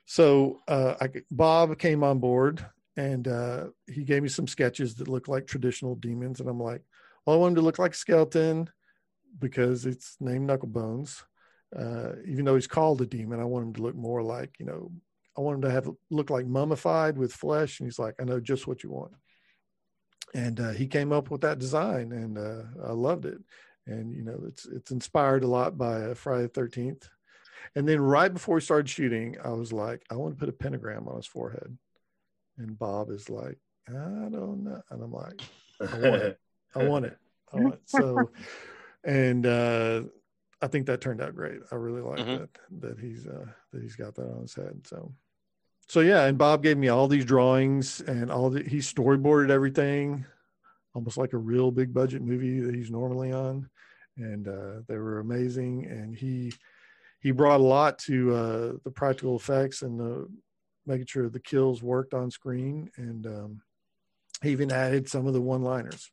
So 0.05 0.59
uh, 0.67 0.95
I, 0.99 1.09
Bob 1.31 1.77
came 1.79 2.03
on 2.03 2.19
board 2.19 2.65
and 2.97 3.27
uh, 3.27 3.67
he 3.87 4.03
gave 4.03 4.21
me 4.21 4.29
some 4.29 4.47
sketches 4.47 4.95
that 4.95 5.07
look 5.07 5.27
like 5.27 5.47
traditional 5.47 5.95
demons. 5.95 6.39
And 6.39 6.49
I'm 6.49 6.59
like, 6.59 6.81
well, 7.25 7.37
I 7.37 7.39
want 7.39 7.51
him 7.51 7.55
to 7.55 7.61
look 7.61 7.79
like 7.79 7.93
a 7.93 7.97
skeleton 7.97 8.69
because 9.39 9.85
it's 9.85 10.17
named 10.19 10.49
Knucklebones. 10.49 11.23
Uh, 11.75 12.13
even 12.27 12.45
though 12.45 12.55
he's 12.55 12.67
called 12.67 13.01
a 13.01 13.05
demon, 13.05 13.39
I 13.39 13.45
want 13.45 13.67
him 13.67 13.73
to 13.73 13.81
look 13.81 13.95
more 13.95 14.21
like, 14.21 14.59
you 14.59 14.65
know, 14.65 14.91
I 15.37 15.41
want 15.41 15.55
him 15.55 15.61
to 15.63 15.71
have 15.71 15.89
look 16.11 16.29
like 16.29 16.45
mummified 16.45 17.17
with 17.17 17.33
flesh. 17.33 17.79
And 17.79 17.87
he's 17.87 17.97
like, 17.97 18.15
I 18.19 18.25
know 18.25 18.39
just 18.39 18.67
what 18.67 18.83
you 18.83 18.91
want. 18.91 19.13
And 20.35 20.59
uh, 20.59 20.71
he 20.71 20.87
came 20.87 21.11
up 21.11 21.29
with 21.29 21.41
that 21.41 21.59
design, 21.59 22.11
and 22.11 22.37
uh, 22.37 22.63
I 22.87 22.91
loved 22.91 23.25
it. 23.25 23.37
And 23.85 24.13
you 24.13 24.23
know, 24.23 24.39
it's 24.47 24.65
it's 24.65 24.91
inspired 24.91 25.43
a 25.43 25.47
lot 25.47 25.77
by 25.77 26.01
uh, 26.01 26.13
Friday 26.13 26.43
the 26.43 26.49
Thirteenth. 26.49 27.09
And 27.75 27.87
then 27.87 27.99
right 27.99 28.31
before 28.33 28.55
we 28.55 28.61
started 28.61 28.89
shooting, 28.89 29.37
I 29.43 29.49
was 29.49 29.73
like, 29.73 30.03
I 30.11 30.15
want 30.15 30.33
to 30.35 30.39
put 30.39 30.49
a 30.49 30.53
pentagram 30.53 31.07
on 31.07 31.15
his 31.17 31.25
forehead. 31.25 31.77
And 32.57 32.77
Bob 32.77 33.09
is 33.09 33.29
like, 33.29 33.57
I 33.89 33.93
don't 33.93 34.31
know. 34.63 34.81
And 34.89 35.03
I'm 35.03 35.11
like, 35.11 35.41
I 35.81 35.97
want 36.09 36.21
it. 36.21 36.39
I 36.75 36.83
want 36.83 37.05
it. 37.05 37.17
I 37.51 37.57
want 37.57 37.73
it. 37.75 37.81
So, 37.85 38.29
and 39.03 39.45
uh, 39.45 40.03
I 40.61 40.67
think 40.67 40.85
that 40.85 41.01
turned 41.01 41.21
out 41.21 41.35
great. 41.35 41.59
I 41.71 41.75
really 41.75 42.01
like 42.01 42.19
Mhm. 42.19 42.39
that 42.39 42.49
that 42.81 42.99
he's 42.99 43.27
uh, 43.27 43.45
that 43.71 43.81
he's 43.81 43.95
got 43.95 44.15
that 44.15 44.29
on 44.29 44.41
his 44.43 44.55
head. 44.55 44.85
So, 44.87 45.11
so 45.87 45.99
yeah. 45.99 46.25
And 46.25 46.37
Bob 46.37 46.63
gave 46.63 46.77
me 46.77 46.87
all 46.89 47.07
these 47.07 47.25
drawings 47.25 48.01
and 48.01 48.31
all 48.31 48.49
the 48.49 48.63
he 48.63 48.77
storyboarded 48.77 49.49
everything, 49.49 50.25
almost 50.93 51.17
like 51.17 51.33
a 51.33 51.37
real 51.37 51.71
big 51.71 51.93
budget 51.93 52.21
movie 52.21 52.59
that 52.59 52.75
he's 52.75 52.91
normally 52.91 53.31
on, 53.31 53.69
and 54.17 54.47
uh, 54.47 54.81
they 54.87 54.97
were 54.97 55.19
amazing. 55.19 55.85
And 55.85 56.15
he 56.15 56.53
he 57.19 57.31
brought 57.31 57.59
a 57.59 57.63
lot 57.63 57.97
to 57.99 58.35
uh, 58.35 58.71
the 58.83 58.91
practical 58.91 59.35
effects 59.35 59.81
and 59.81 59.99
the 59.99 60.27
making 60.85 61.05
sure 61.05 61.29
the 61.29 61.39
kills 61.39 61.81
worked 61.81 62.13
on 62.13 62.29
screen. 62.29 62.91
And 62.97 63.25
um, 63.25 63.61
he 64.41 64.49
even 64.49 64.71
added 64.71 65.07
some 65.09 65.27
of 65.27 65.33
the 65.33 65.41
one 65.41 65.63
liners 65.63 66.11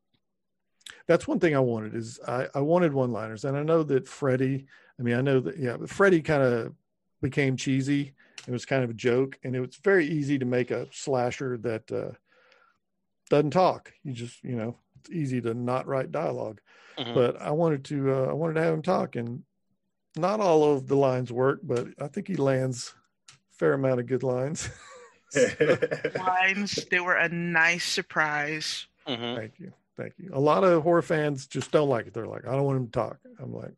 that's 1.06 1.28
one 1.28 1.38
thing 1.38 1.54
i 1.54 1.60
wanted 1.60 1.94
is 1.94 2.18
i, 2.26 2.46
I 2.54 2.60
wanted 2.60 2.92
one 2.92 3.12
liners 3.12 3.44
and 3.44 3.56
i 3.56 3.62
know 3.62 3.84
that 3.84 4.08
freddie 4.08 4.66
i 4.98 5.02
mean 5.02 5.14
i 5.14 5.20
know 5.20 5.38
that 5.38 5.56
yeah 5.56 5.76
freddie 5.86 6.20
kind 6.20 6.42
of 6.42 6.74
became 7.20 7.56
cheesy. 7.56 8.12
It 8.46 8.50
was 8.50 8.64
kind 8.64 8.82
of 8.82 8.90
a 8.90 8.94
joke. 8.94 9.38
And 9.44 9.54
it 9.54 9.60
was 9.60 9.76
very 9.82 10.06
easy 10.06 10.38
to 10.38 10.44
make 10.44 10.70
a 10.70 10.86
slasher 10.92 11.58
that 11.58 11.90
uh, 11.92 12.12
doesn't 13.30 13.50
talk 13.52 13.92
you 14.02 14.12
just 14.12 14.42
you 14.44 14.54
know 14.56 14.76
it's 14.98 15.10
easy 15.10 15.40
to 15.40 15.54
not 15.54 15.86
write 15.86 16.12
dialogue 16.12 16.60
Mhm. 16.98 17.14
but 17.14 17.40
i 17.40 17.50
wanted 17.50 17.84
to 17.86 18.12
uh, 18.12 18.24
i 18.26 18.32
wanted 18.34 18.54
to 18.54 18.62
have 18.62 18.74
him 18.74 18.82
talk 18.82 19.16
and 19.16 19.42
not 20.16 20.40
all 20.40 20.74
of 20.74 20.86
the 20.88 20.96
lines 20.96 21.32
work 21.32 21.60
but 21.62 21.86
i 22.00 22.08
think 22.08 22.28
he 22.28 22.36
lands 22.36 22.92
a 23.30 23.34
fair 23.56 23.72
amount 23.72 24.00
of 24.00 24.06
good 24.06 24.22
lines 24.22 24.68
Lines, 26.18 26.84
they 26.90 26.98
were 26.98 27.14
a 27.14 27.28
nice 27.28 27.84
surprise. 27.84 28.86
Mhm. 29.06 29.36
Thank 29.36 29.60
you. 29.60 29.72
Thank 29.96 30.14
you. 30.18 30.30
A 30.32 30.40
lot 30.40 30.64
of 30.64 30.82
horror 30.82 31.02
fans 31.02 31.46
just 31.46 31.70
don't 31.70 31.88
like 31.88 32.08
it. 32.08 32.14
They're 32.14 32.26
like, 32.26 32.46
I 32.48 32.52
don't 32.52 32.64
want 32.64 32.78
him 32.78 32.86
to 32.86 32.92
talk. 32.92 33.18
I'm 33.38 33.52
like, 33.54 33.74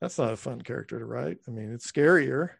that's 0.00 0.16
not 0.16 0.32
a 0.32 0.36
fun 0.36 0.62
character 0.62 0.98
to 0.98 1.04
write. 1.04 1.38
I 1.46 1.50
mean, 1.50 1.72
it's 1.74 1.90
scarier, 1.90 2.52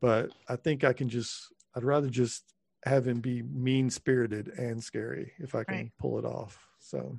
but 0.00 0.30
I 0.48 0.54
think 0.54 0.84
I 0.84 0.92
can 0.92 1.08
just, 1.08 1.52
I'd 1.74 1.82
rather 1.82 2.08
just 2.08 2.44
have 2.84 3.06
him 3.06 3.20
be 3.20 3.42
mean 3.42 3.90
spirited 3.90 4.48
and 4.48 4.82
scary 4.82 5.32
if 5.38 5.54
I 5.54 5.64
can 5.64 5.74
Right. 5.74 5.92
pull 5.98 6.18
it 6.18 6.24
off. 6.24 6.66
So, 6.78 7.18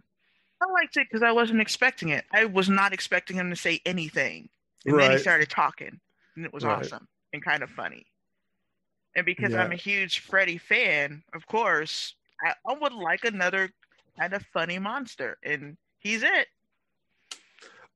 I 0.62 0.66
liked 0.72 0.98
it 0.98 1.08
because 1.10 1.24
I 1.24 1.32
wasn't 1.32 1.62
expecting 1.62 2.10
it. 2.10 2.26
I 2.32 2.46
was 2.46 2.70
not 2.70 2.94
expecting 2.94 3.38
him 3.38 3.50
to 3.50 3.56
say 3.56 3.82
anything. 3.86 4.50
And 4.86 4.98
then 5.00 5.12
he 5.12 5.18
started 5.18 5.50
talking, 5.50 6.00
and 6.36 6.46
it 6.46 6.54
was 6.54 6.64
Right. 6.64 6.86
awesome 6.86 7.08
and 7.34 7.44
kind 7.44 7.64
of 7.64 7.70
funny. 7.70 8.06
And 9.16 9.26
because 9.26 9.54
Yeah. 9.54 9.64
I'm 9.64 9.72
a 9.72 9.76
huge 9.78 10.20
Freddy 10.20 10.58
fan, 10.58 11.24
of 11.34 11.46
course, 11.48 12.16
I, 12.42 12.54
I 12.68 12.74
would 12.74 12.94
like 12.94 13.26
another 13.26 13.70
kind 14.18 14.34
of 14.34 14.46
funny 14.54 14.80
monster, 14.80 15.38
and 15.44 15.78
he's 16.00 16.24
it. 16.24 16.48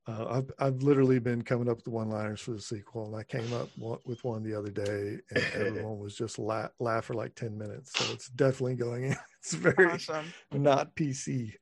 Uh, 0.08 0.26
I've, 0.30 0.52
I've 0.60 0.84
literally 0.84 1.20
been 1.20 1.42
coming 1.42 1.70
up 1.70 1.78
with 1.78 1.86
the 1.86 1.92
one 1.92 2.10
liners 2.10 2.42
for 2.42 2.52
the 2.52 2.62
sequel 2.62 3.06
and 3.08 3.16
I 3.16 3.24
came 3.24 3.54
up 3.54 3.70
with 4.06 4.24
one 4.24 4.44
the 4.44 4.54
other 4.58 4.70
day 4.72 5.18
and 5.32 5.44
everyone 5.54 5.98
was 6.00 6.16
just 6.16 6.38
la- 6.40 6.68
laugh 6.80 7.06
for 7.06 7.14
like 7.14 7.36
10 7.36 7.58
minutes. 7.58 7.92
So 7.96 8.14
it's 8.14 8.28
definitely 8.30 8.76
going 8.76 9.06
in. 9.06 9.16
It's 9.40 9.56
very 9.56 9.88
Awesome. 9.92 10.34
not 10.54 10.96
PC, 10.96 11.54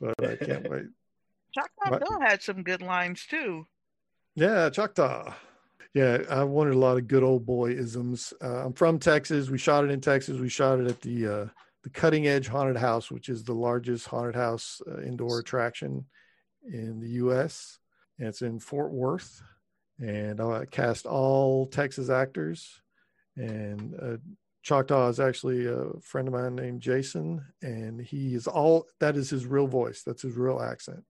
but 0.00 0.14
I 0.24 0.34
can't 0.36 0.68
wait. 0.68 0.86
Choctaw 1.54 1.90
What? 1.90 2.00
Bill 2.00 2.20
had 2.20 2.42
some 2.42 2.62
good 2.64 2.82
lines 2.82 3.26
too. 3.28 3.66
Yeah, 4.34 4.70
Choctaw. 4.70 5.32
Yeah, 5.94 6.22
I 6.30 6.42
wanted 6.44 6.74
a 6.74 6.78
lot 6.78 6.96
of 6.96 7.06
good 7.06 7.22
old 7.22 7.44
boy 7.46 7.72
isms. 7.72 8.32
Uh, 8.42 8.64
I'm 8.64 8.72
from 8.72 8.98
Texas. 8.98 9.50
We 9.50 9.58
shot 9.58 9.84
it 9.84 9.90
in 9.90 10.00
Texas. 10.00 10.40
We 10.40 10.48
shot 10.48 10.80
it 10.80 10.86
at 10.88 11.00
the 11.02 11.26
uh, 11.26 11.46
the 11.84 11.90
Cutting 11.90 12.26
Edge 12.26 12.48
Haunted 12.48 12.76
House, 12.78 13.10
which 13.10 13.28
is 13.28 13.44
the 13.44 13.52
largest 13.54 14.06
haunted 14.06 14.34
house 14.34 14.80
uh, 14.90 15.02
indoor 15.02 15.38
attraction 15.40 16.06
in 16.70 17.00
the 17.00 17.08
U.S. 17.10 17.78
And 18.18 18.28
it's 18.28 18.42
in 18.42 18.58
Fort 18.58 18.92
Worth. 18.92 19.42
And 20.00 20.40
I 20.40 20.64
cast 20.66 21.06
all 21.06 21.66
Texas 21.66 22.10
actors. 22.10 22.80
And 23.36 23.94
uh, 24.00 24.16
Choctaw 24.62 25.08
is 25.08 25.20
actually 25.20 25.66
a 25.66 25.86
friend 26.02 26.28
of 26.28 26.34
mine 26.34 26.54
named 26.54 26.80
Jason, 26.82 27.44
and 27.62 28.00
he 28.00 28.34
is 28.34 28.46
all 28.46 28.86
that 29.00 29.16
is 29.16 29.30
his 29.30 29.46
real 29.46 29.66
voice. 29.66 30.02
That's 30.04 30.22
his 30.22 30.36
real 30.36 30.60
accent. 30.60 31.02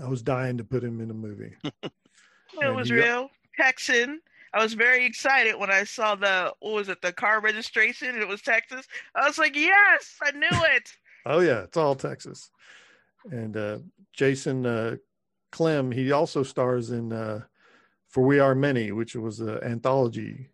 I 0.00 0.06
was 0.06 0.22
dying 0.22 0.58
to 0.58 0.64
put 0.64 0.84
him 0.84 1.00
in 1.00 1.10
a 1.10 1.14
movie. 1.14 1.54
It 1.82 2.64
And 2.66 2.74
was 2.76 2.88
he 2.88 2.96
got- 2.96 3.02
real 3.04 3.30
Texan. 3.56 4.20
I 4.52 4.60
was 4.62 4.74
very 4.74 5.04
excited 5.06 5.54
when 5.56 5.70
I 5.70 5.84
saw 5.84 6.16
the 6.16 6.52
what 6.60 6.74
was 6.74 6.88
it, 6.88 7.00
the 7.00 7.12
car 7.12 7.40
registration, 7.40 8.08
and 8.08 8.18
it 8.18 8.26
was 8.28 8.42
Texas. 8.42 8.86
I 9.14 9.26
was 9.26 9.38
like, 9.38 9.54
yes, 9.56 10.16
I 10.22 10.32
knew 10.32 10.48
it. 10.50 10.90
Oh 11.26 11.40
yeah, 11.40 11.60
it's 11.62 11.76
all 11.76 11.94
Texas. 11.94 12.50
And 13.30 13.56
uh, 13.56 13.78
Jason 14.12 14.66
uh, 14.66 14.96
Clem, 15.52 15.90
he 15.90 16.12
also 16.12 16.42
stars 16.42 16.90
in 16.90 17.12
uh, 17.12 17.42
For 18.08 18.22
We 18.24 18.38
Are 18.38 18.54
Many, 18.54 18.92
which 18.92 19.14
was 19.16 19.40
an 19.40 19.62
anthology 19.62 20.48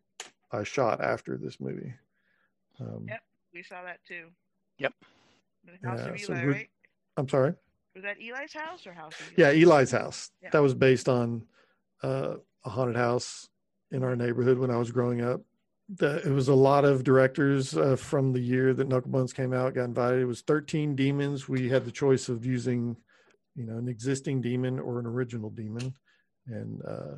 I 0.52 0.64
shot 0.64 1.00
after 1.00 1.36
this 1.36 1.60
movie. 1.60 1.92
Um, 2.80 3.06
Yep. 3.08 3.20
we 3.54 3.62
saw 3.62 3.82
that 3.84 3.98
too. 4.06 4.26
Yep. 4.78 4.92
The 5.64 5.88
house 5.88 5.98
Yeah, 6.00 6.08
of 6.08 6.20
Eli, 6.20 6.44
we're- 6.44 6.52
right? 6.54 6.70
I'm 7.16 7.28
sorry. 7.28 7.54
Was 7.94 8.02
that 8.02 8.18
Eli's 8.20 8.52
house 8.52 8.86
or 8.86 8.92
house 8.92 9.18
of 9.18 9.38
Eli? 9.38 9.52
Yeah, 9.54 9.64
Eli's 9.64 9.90
house. 9.90 10.30
Yeah. 10.42 10.50
That 10.50 10.60
was 10.60 10.74
based 10.74 11.08
on 11.08 11.46
uh, 12.02 12.36
a 12.64 12.68
haunted 12.70 12.96
house 12.96 13.48
in 13.90 14.02
our 14.04 14.14
neighborhood 14.14 14.58
when 14.58 14.70
I 14.70 14.76
was 14.76 14.90
growing 14.92 15.22
up. 15.22 15.40
The, 15.88 16.16
it 16.26 16.32
was 16.32 16.48
a 16.48 16.54
lot 16.54 16.84
of 16.84 17.04
directors 17.04 17.76
uh, 17.76 17.94
from 17.94 18.32
the 18.32 18.40
year 18.40 18.74
that 18.74 18.88
Knucklebones 18.88 19.32
came 19.32 19.52
out 19.52 19.74
got 19.74 19.84
invited. 19.84 20.20
It 20.20 20.26
was 20.26 20.40
13 20.40 20.96
demons. 20.96 21.48
We 21.48 21.68
had 21.68 21.84
the 21.84 21.92
choice 21.92 22.28
of 22.28 22.44
using, 22.44 22.96
you 23.54 23.64
know, 23.66 23.78
an 23.78 23.88
existing 23.88 24.40
demon 24.40 24.80
or 24.80 24.98
an 24.98 25.06
original 25.06 25.48
demon, 25.48 25.94
and 26.48 26.82
uh, 26.84 27.14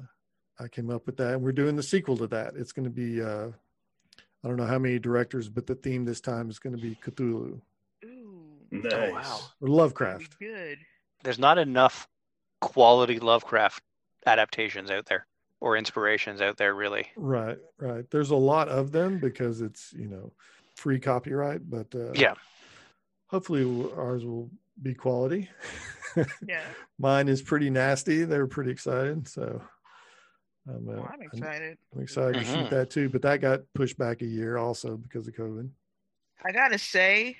I 0.60 0.68
came 0.68 0.90
up 0.90 1.06
with 1.06 1.16
that. 1.16 1.34
And 1.34 1.42
we're 1.42 1.52
doing 1.52 1.76
the 1.76 1.82
sequel 1.82 2.18
to 2.18 2.26
that. 2.26 2.54
It's 2.56 2.72
going 2.72 2.84
to 2.84 2.90
be, 2.90 3.22
uh, 3.22 3.48
I 4.44 4.48
don't 4.48 4.56
know 4.56 4.66
how 4.66 4.78
many 4.78 4.98
directors, 4.98 5.48
but 5.48 5.66
the 5.66 5.74
theme 5.74 6.04
this 6.04 6.20
time 6.20 6.50
is 6.50 6.58
going 6.58 6.76
to 6.76 6.82
be 6.82 6.94
Cthulhu 6.94 7.60
Ooh, 8.04 8.58
nice. 8.70 8.92
Oh, 8.92 9.10
wow. 9.12 9.40
or 9.62 9.68
Lovecraft. 9.68 10.38
good. 10.38 10.78
There's 11.24 11.38
not 11.38 11.56
enough 11.56 12.06
quality 12.60 13.18
Lovecraft 13.18 13.82
adaptations 14.26 14.90
out 14.90 15.06
there 15.06 15.26
or 15.60 15.76
inspirations 15.76 16.40
out 16.40 16.56
there, 16.56 16.74
really. 16.74 17.08
Right, 17.16 17.58
right. 17.78 18.08
There's 18.10 18.30
a 18.30 18.36
lot 18.36 18.68
of 18.68 18.92
them 18.92 19.18
because 19.18 19.60
it's 19.60 19.92
you 19.92 20.08
know 20.08 20.32
free 20.76 21.00
copyright, 21.00 21.68
but 21.68 21.92
uh, 21.94 22.12
Yeah. 22.14 22.34
hopefully 23.26 23.62
ours 23.62 24.24
will 24.24 24.50
be 24.82 24.94
quality. 24.94 25.48
Yeah. 26.46 26.72
Mine 26.98 27.28
is 27.28 27.42
pretty 27.42 27.70
nasty. 27.70 28.24
They 28.24 28.38
were 28.38 28.46
pretty 28.46 28.70
excited, 28.70 29.26
so 29.28 29.62
I'm, 30.68 30.88
uh, 30.88 30.92
Well, 30.92 31.10
I'm 31.12 31.22
excited. 31.22 31.78
I'm 31.94 32.02
excited 32.02 32.34
to 32.38 32.44
shoot 32.44 32.66
Mhm. 32.66 32.70
that 32.70 32.90
too. 32.90 33.08
But 33.08 33.22
that 33.22 33.40
got 33.40 33.60
pushed 33.74 33.98
back 33.98 34.22
a 34.22 34.26
year 34.26 34.56
also 34.56 34.96
because 34.96 35.26
of 35.26 35.34
COVID. 35.34 35.70
I 36.44 36.52
gotta 36.52 36.78
say, 36.78 37.36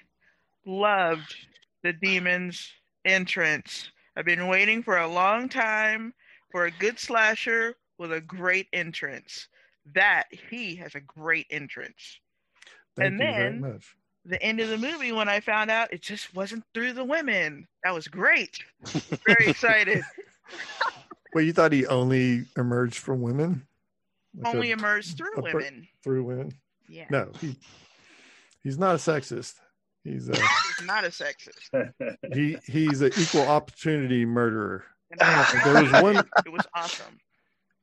loved 0.66 1.34
the 1.82 1.92
demon's 1.92 2.72
entrance. 3.04 3.90
I've 4.16 4.25
been 4.25 4.48
waiting 4.48 4.82
for 4.82 4.96
a 4.98 5.06
long 5.06 5.48
time 5.48 6.12
for 6.50 6.64
a 6.64 6.70
good 6.72 6.98
slasher 6.98 7.76
with 7.99 8.12
a 8.12 8.21
great 8.21 8.69
entrance. 8.73 9.49
That 9.95 10.25
he 10.50 10.76
has 10.76 10.95
a 10.95 11.00
great 11.00 11.47
entrance. 11.50 12.19
Thank 12.97 13.12
And 13.12 13.21
then-. 13.21 13.81
The 14.25 14.43
end 14.43 14.61
of 14.61 14.69
the 14.69 14.76
movie, 14.76 15.12
when 15.12 15.28
I 15.28 15.40
found 15.40 15.71
out 15.71 15.90
it 15.93 16.02
just 16.02 16.35
wasn't 16.35 16.62
through 16.75 16.93
the 16.93 17.05
women, 17.05 17.67
that 17.83 17.95
was 17.95 18.09
great. 18.09 18.59
Very 19.26 19.49
excited. 19.49 20.02
Well, 21.35 21.45
you 21.45 21.52
thought 21.52 21.73
he 21.73 21.87
only 21.87 22.47
emerged 22.57 22.97
from 22.99 23.21
women? 23.21 23.67
Like 24.35 24.55
Only 24.55 24.71
a- 24.71 24.75
emerged 24.76 25.19
through 25.19 25.35
a 25.37 25.43
per- 25.43 25.59
women. 25.59 25.87
through 26.02 26.25
women? 26.25 26.52
Yeah. 26.88 27.05
No, 27.11 27.31
he, 27.38 27.55
he's 28.62 28.78
not 28.78 28.95
a 28.95 28.99
sexist. 28.99 29.55
He's 30.05 30.31
a 30.31 30.33
He's 30.78 30.87
not 30.87 31.05
a 31.05 31.09
sexist. 31.09 31.95
he 32.33 32.57
he's 32.67 33.02
an 33.02 33.12
equal 33.19 33.43
opportunity 33.47 34.25
murderer. 34.25 34.85
There 35.19 35.83
was 35.83 35.93
one 36.02 36.17
it 36.47 36.50
was 36.52 36.67
awesome. 36.75 37.19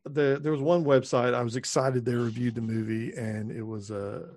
The 0.05 0.39
there 0.41 0.51
was 0.51 0.61
one 0.61 0.83
website 0.83 1.33
I 1.33 1.41
was 1.41 1.55
excited 1.55 2.05
they 2.05 2.13
reviewed 2.13 2.55
the 2.55 2.61
movie 2.61 3.13
and 3.15 3.51
it 3.51 3.63
was 3.63 3.91
uh 3.91 4.27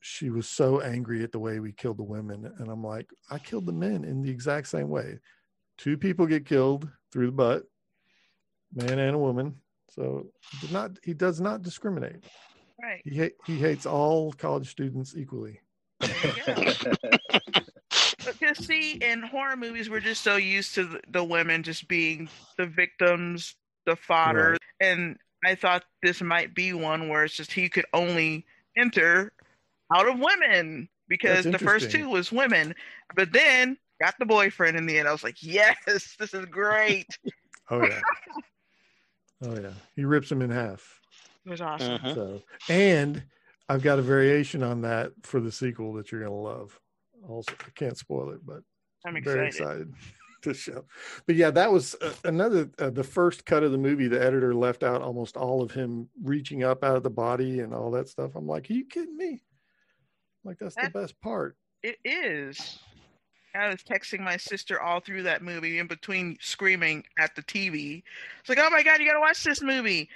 she 0.00 0.30
was 0.30 0.48
so 0.48 0.80
angry 0.80 1.24
at 1.24 1.32
the 1.32 1.38
way 1.38 1.58
we 1.58 1.72
killed 1.72 1.98
the 1.98 2.04
women 2.04 2.52
and 2.58 2.70
I'm 2.70 2.84
like 2.84 3.10
I 3.30 3.38
killed 3.38 3.66
the 3.66 3.72
men 3.72 4.04
in 4.04 4.22
the 4.22 4.30
exact 4.30 4.68
same 4.68 4.88
way. 4.88 5.18
Two 5.76 5.96
people 5.96 6.26
get 6.26 6.46
killed 6.46 6.88
through 7.12 7.26
the 7.26 7.32
butt, 7.32 7.62
man 8.74 8.98
and 8.98 9.16
a 9.16 9.18
woman. 9.18 9.56
So 9.90 10.26
he 10.50 10.58
did 10.66 10.72
not 10.72 10.98
he 11.02 11.14
does 11.14 11.40
not 11.40 11.62
discriminate. 11.62 12.24
Right. 12.80 13.02
He 13.04 13.18
ha- 13.18 13.36
he 13.46 13.58
hates 13.58 13.86
all 13.86 14.32
college 14.32 14.70
students 14.70 15.16
equally. 15.16 15.60
Because 18.40 18.58
see, 18.64 18.92
in 18.92 19.22
horror 19.22 19.56
movies, 19.56 19.88
we're 19.90 20.00
just 20.00 20.22
so 20.22 20.36
used 20.36 20.74
to 20.74 21.00
the 21.10 21.24
women 21.24 21.62
just 21.62 21.88
being 21.88 22.28
the 22.56 22.66
victims, 22.66 23.56
the 23.88 23.96
fodder, 23.96 24.50
Right. 24.52 24.60
and 24.80 25.16
I 25.44 25.54
thought 25.54 25.84
this 26.02 26.20
might 26.20 26.54
be 26.54 26.72
one 26.74 27.08
where 27.08 27.24
it's 27.24 27.34
just 27.34 27.52
he 27.52 27.68
could 27.68 27.86
only 27.94 28.44
enter 28.76 29.32
out 29.94 30.06
of 30.06 30.18
women 30.18 30.88
because 31.08 31.44
the 31.44 31.58
first 31.58 31.90
two 31.90 32.08
was 32.08 32.30
women, 32.30 32.74
but 33.16 33.32
then 33.32 33.78
got 34.00 34.14
the 34.18 34.26
boyfriend 34.26 34.76
in 34.76 34.84
the 34.86 34.98
end. 34.98 35.08
I 35.08 35.12
was 35.12 35.24
like, 35.24 35.42
yes, 35.42 35.76
this 36.18 36.34
is 36.34 36.44
great. 36.46 37.06
Oh 37.70 37.82
yeah. 37.86 38.00
oh 39.42 39.60
yeah. 39.60 39.72
He 39.94 40.04
rips 40.04 40.32
him 40.32 40.40
in 40.40 40.48
half. 40.50 41.00
It 41.44 41.50
was 41.50 41.60
awesome. 41.60 41.98
Mhm. 41.98 42.14
So, 42.14 42.42
and 42.70 43.22
I've 43.68 43.82
got 43.82 43.98
a 43.98 44.02
variation 44.02 44.62
on 44.62 44.80
that 44.82 45.12
for 45.22 45.38
the 45.38 45.52
sequel 45.52 45.92
that 45.94 46.10
you're 46.10 46.22
going 46.22 46.32
to 46.32 46.38
love. 46.38 46.80
Also, 47.28 47.52
I 47.60 47.70
can't 47.74 47.98
spoil 47.98 48.30
it, 48.30 48.40
but 48.46 48.62
I'm 49.06 49.22
very 49.22 49.48
excited. 49.48 49.92
to 50.42 50.54
show. 50.54 50.84
But 51.26 51.36
yeah, 51.36 51.50
that 51.50 51.72
was 51.72 51.94
uh, 52.00 52.12
another 52.24 52.70
uh, 52.78 52.90
the 52.90 53.04
first 53.04 53.44
cut 53.44 53.62
of 53.62 53.72
the 53.72 53.78
movie. 53.78 54.08
The 54.08 54.22
editor 54.22 54.54
left 54.54 54.82
out 54.82 55.02
almost 55.02 55.36
all 55.36 55.62
of 55.62 55.72
him 55.72 56.08
reaching 56.22 56.64
up 56.64 56.84
out 56.84 56.96
of 56.96 57.02
the 57.02 57.10
body 57.10 57.60
and 57.60 57.74
all 57.74 57.90
that 57.92 58.08
stuff. 58.08 58.32
I'm 58.34 58.46
like, 58.46 58.70
are 58.70 58.74
you 58.74 58.84
kidding 58.86 59.16
me? 59.16 59.42
Like 60.44 60.58
that's 60.58 60.76
the 60.76 60.90
best 60.90 61.20
part. 61.20 61.56
It 61.82 61.96
is. 62.04 62.78
I 63.54 63.68
was 63.68 63.82
texting 63.82 64.20
my 64.20 64.36
sister 64.36 64.80
all 64.80 65.00
through 65.00 65.24
that 65.24 65.42
movie 65.42 65.78
in 65.78 65.86
between 65.86 66.36
screaming 66.40 67.04
at 67.18 67.34
the 67.34 67.42
TV. 67.42 68.02
It's 68.40 68.48
like, 68.48 68.58
oh 68.58 68.70
my 68.70 68.82
God, 68.82 69.00
you 69.00 69.06
got 69.06 69.14
to 69.14 69.20
watch 69.20 69.42
this 69.42 69.62
movie. 69.62 70.08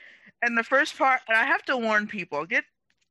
And 0.42 0.56
the 0.56 0.62
first 0.62 0.96
part, 0.96 1.20
and 1.28 1.36
I 1.36 1.44
have 1.44 1.62
to 1.64 1.76
warn 1.76 2.06
people 2.06 2.44
get 2.46 2.64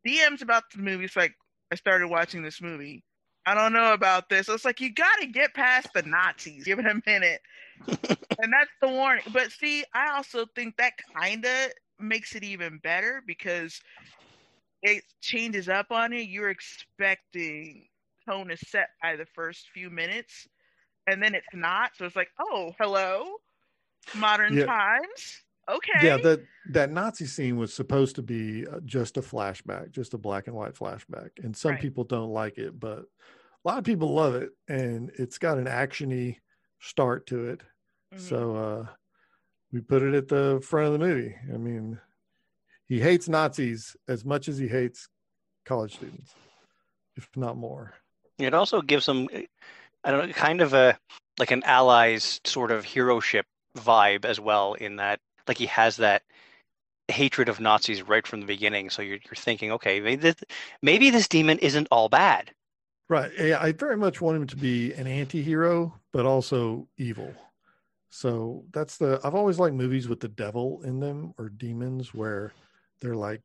DMs 0.07 0.41
about 0.41 0.63
the 0.73 0.81
movie. 0.81 1.05
It's 1.05 1.15
like, 1.15 1.33
I 1.71 1.75
started 1.75 2.07
watching 2.07 2.43
this 2.43 2.61
movie. 2.61 3.03
I 3.45 3.53
don't 3.55 3.73
know 3.73 3.93
about 3.93 4.29
this. 4.29 4.49
It's 4.49 4.65
like, 4.65 4.81
you 4.81 4.93
got 4.93 5.19
to 5.21 5.27
get 5.27 5.53
past 5.53 5.93
the 5.93 6.03
Nazis. 6.03 6.63
Give 6.65 6.79
it 6.79 6.85
a 6.85 7.01
minute. 7.05 7.41
and 8.41 8.53
that's 8.53 8.71
the 8.81 8.89
warning. 8.89 9.23
But 9.31 9.51
see, 9.51 9.83
I 9.93 10.15
also 10.15 10.45
think 10.55 10.77
that 10.77 10.93
kind 11.15 11.45
of 11.45 11.71
makes 11.99 12.35
it 12.35 12.43
even 12.43 12.79
better 12.83 13.21
because 13.25 13.81
it 14.81 15.03
changes 15.21 15.69
up 15.69 15.91
on 15.91 16.13
it. 16.13 16.27
You're 16.29 16.49
expecting 16.49 17.87
tone 18.27 18.51
is 18.51 18.61
set 18.69 18.89
by 19.01 19.15
the 19.15 19.25
first 19.25 19.69
few 19.73 19.89
minutes 19.89 20.47
and 21.07 21.21
then 21.21 21.33
it's 21.35 21.47
not 21.53 21.91
so 21.95 22.05
it's 22.05 22.15
like 22.15 22.29
oh 22.39 22.71
hello 22.79 23.25
modern 24.13 24.57
Yeah. 24.57 24.67
times 24.67 25.43
okay 25.69 26.07
Yeah, 26.07 26.17
that 26.17 26.41
that 26.69 26.91
Nazi 26.91 27.25
scene 27.25 27.57
was 27.57 27.73
supposed 27.73 28.15
to 28.15 28.21
be 28.21 28.65
uh, 28.67 28.79
just 28.85 29.17
a 29.17 29.21
flashback, 29.21 29.91
just 29.91 30.13
a 30.13 30.17
black 30.17 30.47
and 30.47 30.55
white 30.55 30.75
flashback, 30.75 31.31
and 31.43 31.55
some 31.55 31.71
Right. 31.71 31.81
people 31.81 32.03
don't 32.03 32.31
like 32.31 32.57
it, 32.57 32.79
but 32.79 32.99
a 32.99 33.67
lot 33.67 33.77
of 33.77 33.83
people 33.83 34.13
love 34.13 34.35
it, 34.35 34.51
and 34.67 35.11
it's 35.17 35.37
got 35.37 35.57
an 35.57 35.65
actiony 35.65 36.37
start 36.79 37.25
to 37.27 37.47
it. 37.47 37.61
Mhm. 38.13 38.19
So 38.19 38.55
uh, 38.55 38.87
we 39.71 39.81
put 39.81 40.03
it 40.03 40.13
at 40.13 40.27
the 40.27 40.61
front 40.63 40.87
of 40.87 40.93
the 40.93 40.99
movie. 40.99 41.35
I 41.53 41.57
mean, 41.57 41.99
he 42.87 42.99
hates 42.99 43.27
Nazis 43.29 43.95
as 44.07 44.23
much 44.25 44.47
as 44.47 44.57
he 44.57 44.67
hates 44.67 45.07
college 45.65 45.95
students, 45.95 46.33
if 47.15 47.27
not 47.35 47.57
more. 47.57 47.93
It 48.37 48.53
also 48.53 48.81
gives 48.81 49.05
them, 49.05 49.27
I 50.03 50.11
don't 50.11 50.27
know, 50.27 50.33
kind 50.33 50.61
of 50.61 50.73
a 50.73 50.97
like 51.37 51.51
an 51.51 51.63
allies 51.63 52.39
sort 52.45 52.71
of 52.71 52.83
hero 52.83 53.19
ship 53.19 53.45
vibe 53.77 54.25
as 54.25 54.39
well. 54.39 54.73
In 54.73 54.97
that, 54.97 55.19
like 55.51 55.57
he 55.57 55.65
has 55.65 55.97
that 55.97 56.23
hatred 57.09 57.49
of 57.49 57.59
Nazis 57.59 58.01
right 58.07 58.25
from 58.25 58.39
the 58.39 58.45
beginning. 58.45 58.89
So 58.89 59.01
you're 59.01 59.19
you're 59.25 59.35
thinking, 59.35 59.73
okay, 59.73 59.99
maybe 59.99 60.21
this, 60.21 60.35
maybe 60.81 61.09
this 61.09 61.27
demon 61.27 61.57
isn't 61.59 61.89
all 61.91 62.07
bad. 62.07 62.51
Right. 63.09 63.29
Yeah, 63.37 63.61
I 63.61 63.73
very 63.73 63.97
much 63.97 64.21
want 64.21 64.37
him 64.37 64.47
to 64.47 64.55
be 64.55 64.93
an 64.93 65.07
anti-hero, 65.07 65.93
but 66.13 66.25
also 66.25 66.87
evil. 66.97 67.33
So 68.09 68.63
that's 68.71 68.95
the 68.95 69.19
I've 69.25 69.35
always 69.35 69.59
liked 69.59 69.75
movies 69.75 70.07
with 70.07 70.21
the 70.21 70.29
devil 70.29 70.81
in 70.85 71.01
them 71.01 71.33
or 71.37 71.49
demons 71.49 72.13
where 72.13 72.53
they're 73.01 73.13
like 73.15 73.41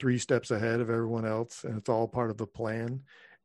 three 0.00 0.18
steps 0.18 0.50
ahead 0.50 0.80
of 0.80 0.90
everyone 0.90 1.24
else 1.24 1.62
and 1.62 1.78
it's 1.78 1.88
all 1.88 2.08
part 2.08 2.32
of 2.32 2.40
a 2.40 2.46
plan. 2.46 3.02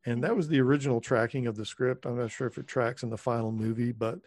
And 0.08 0.24
that 0.24 0.36
was 0.36 0.48
the 0.48 0.60
original 0.60 1.02
tracking 1.02 1.46
of 1.46 1.56
the 1.56 1.66
script. 1.68 2.08
I'm 2.08 2.18
not 2.18 2.32
sure 2.32 2.48
if 2.48 2.58
it 2.58 2.66
tracks 2.66 3.04
in 3.04 3.12
the 3.12 3.18
final 3.18 3.52
movie, 3.52 3.92
but 3.92 4.18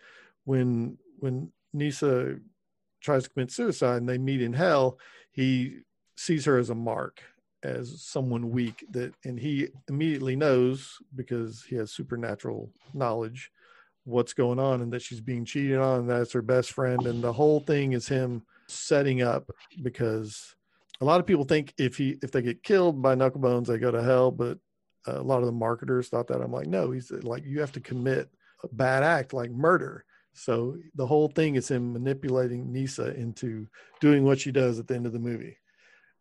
when 0.45 0.99
when 1.19 1.51
Nisa 1.73 2.37
tries 3.01 3.25
to 3.25 3.31
commit 3.31 3.51
suicide 3.51 3.99
and 3.99 4.09
they 4.09 4.19
meet 4.19 4.43
in 4.43 4.53
hell, 4.53 4.99
he 5.31 5.81
sees 6.17 6.45
her 6.45 6.59
as 6.59 6.71
a 6.71 6.75
mark 6.75 7.23
as 7.63 8.03
someone 8.03 8.51
weak 8.51 8.85
that 8.91 9.13
and 9.25 9.39
he 9.39 9.69
immediately 9.89 10.37
knows 10.37 10.99
because 11.17 11.65
he 11.69 11.75
has 11.75 11.91
supernatural 11.91 12.71
knowledge 12.95 13.51
what's 14.05 14.33
going 14.33 14.61
on 14.61 14.81
and 14.81 14.93
that 14.93 15.03
she's 15.03 15.21
being 15.21 15.45
cheated 15.45 15.79
on 15.79 16.01
and 16.01 16.11
that's 16.11 16.33
her 16.33 16.43
best 16.43 16.73
friend 16.73 17.07
and 17.07 17.23
the 17.23 17.33
whole 17.33 17.61
thing 17.61 17.93
is 17.93 18.07
him 18.07 18.43
setting 18.69 19.23
up 19.23 19.51
because 19.83 20.55
a 21.01 21.05
lot 21.05 21.19
of 21.19 21.27
people 21.27 21.45
think 21.45 21.75
if 21.79 21.97
he 21.97 22.17
if 22.23 22.31
they 22.31 22.43
get 22.43 22.63
killed 22.63 23.03
by 23.03 23.15
knucklebones 23.15 23.67
they 23.67 23.79
go 23.79 23.91
to 23.91 24.03
hell 24.03 24.31
but 24.31 24.59
a 25.07 25.23
lot 25.23 25.41
of 25.41 25.47
the 25.47 25.53
marketers 25.53 26.09
thought 26.09 26.27
that. 26.29 26.41
I'm 26.41 26.53
like 26.53 26.67
no 26.67 26.91
he's 26.93 27.11
like 27.11 27.45
you 27.45 27.61
have 27.61 27.73
to 27.73 27.81
commit 27.81 28.31
a 28.63 28.69
bad 28.73 29.03
act 29.03 29.33
like 29.33 29.51
murder 29.51 30.05
so 30.39 30.77
the 30.95 31.07
whole 31.07 31.29
thing 31.29 31.57
is 31.57 31.69
him 31.71 31.93
manipulating 31.93 32.73
nisa 32.73 33.15
into 33.15 33.67
doing 34.01 34.25
what 34.25 34.39
she 34.41 34.53
does 34.53 34.79
at 34.79 34.87
the 34.87 34.95
end 34.95 35.07
of 35.07 35.13
the 35.13 35.19
movie 35.19 35.57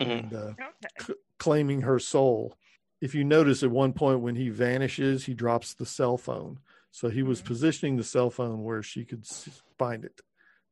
Mhm. 0.01 0.19
and 0.19 0.33
uh, 0.33 0.37
okay 0.59 1.05
c- 1.07 1.13
claiming 1.39 1.81
her 1.81 1.99
soul. 1.99 2.55
If 3.01 3.13
you 3.15 3.23
notice 3.23 3.61
at 3.63 3.69
one 3.71 3.93
point 3.93 4.21
when 4.21 4.35
he 4.35 4.49
vanishes, 4.49 5.25
he 5.25 5.33
drops 5.33 5.73
the 5.75 5.85
cell 5.85 6.17
phone. 6.17 6.59
So 6.91 7.09
he 7.09 7.21
was 7.23 7.41
Mhm. 7.41 7.45
positioning 7.45 7.95
the 7.97 8.03
cell 8.03 8.29
phone 8.31 8.63
where 8.63 8.81
she 8.83 9.05
could 9.05 9.25
find 9.77 10.03
it 10.05 10.19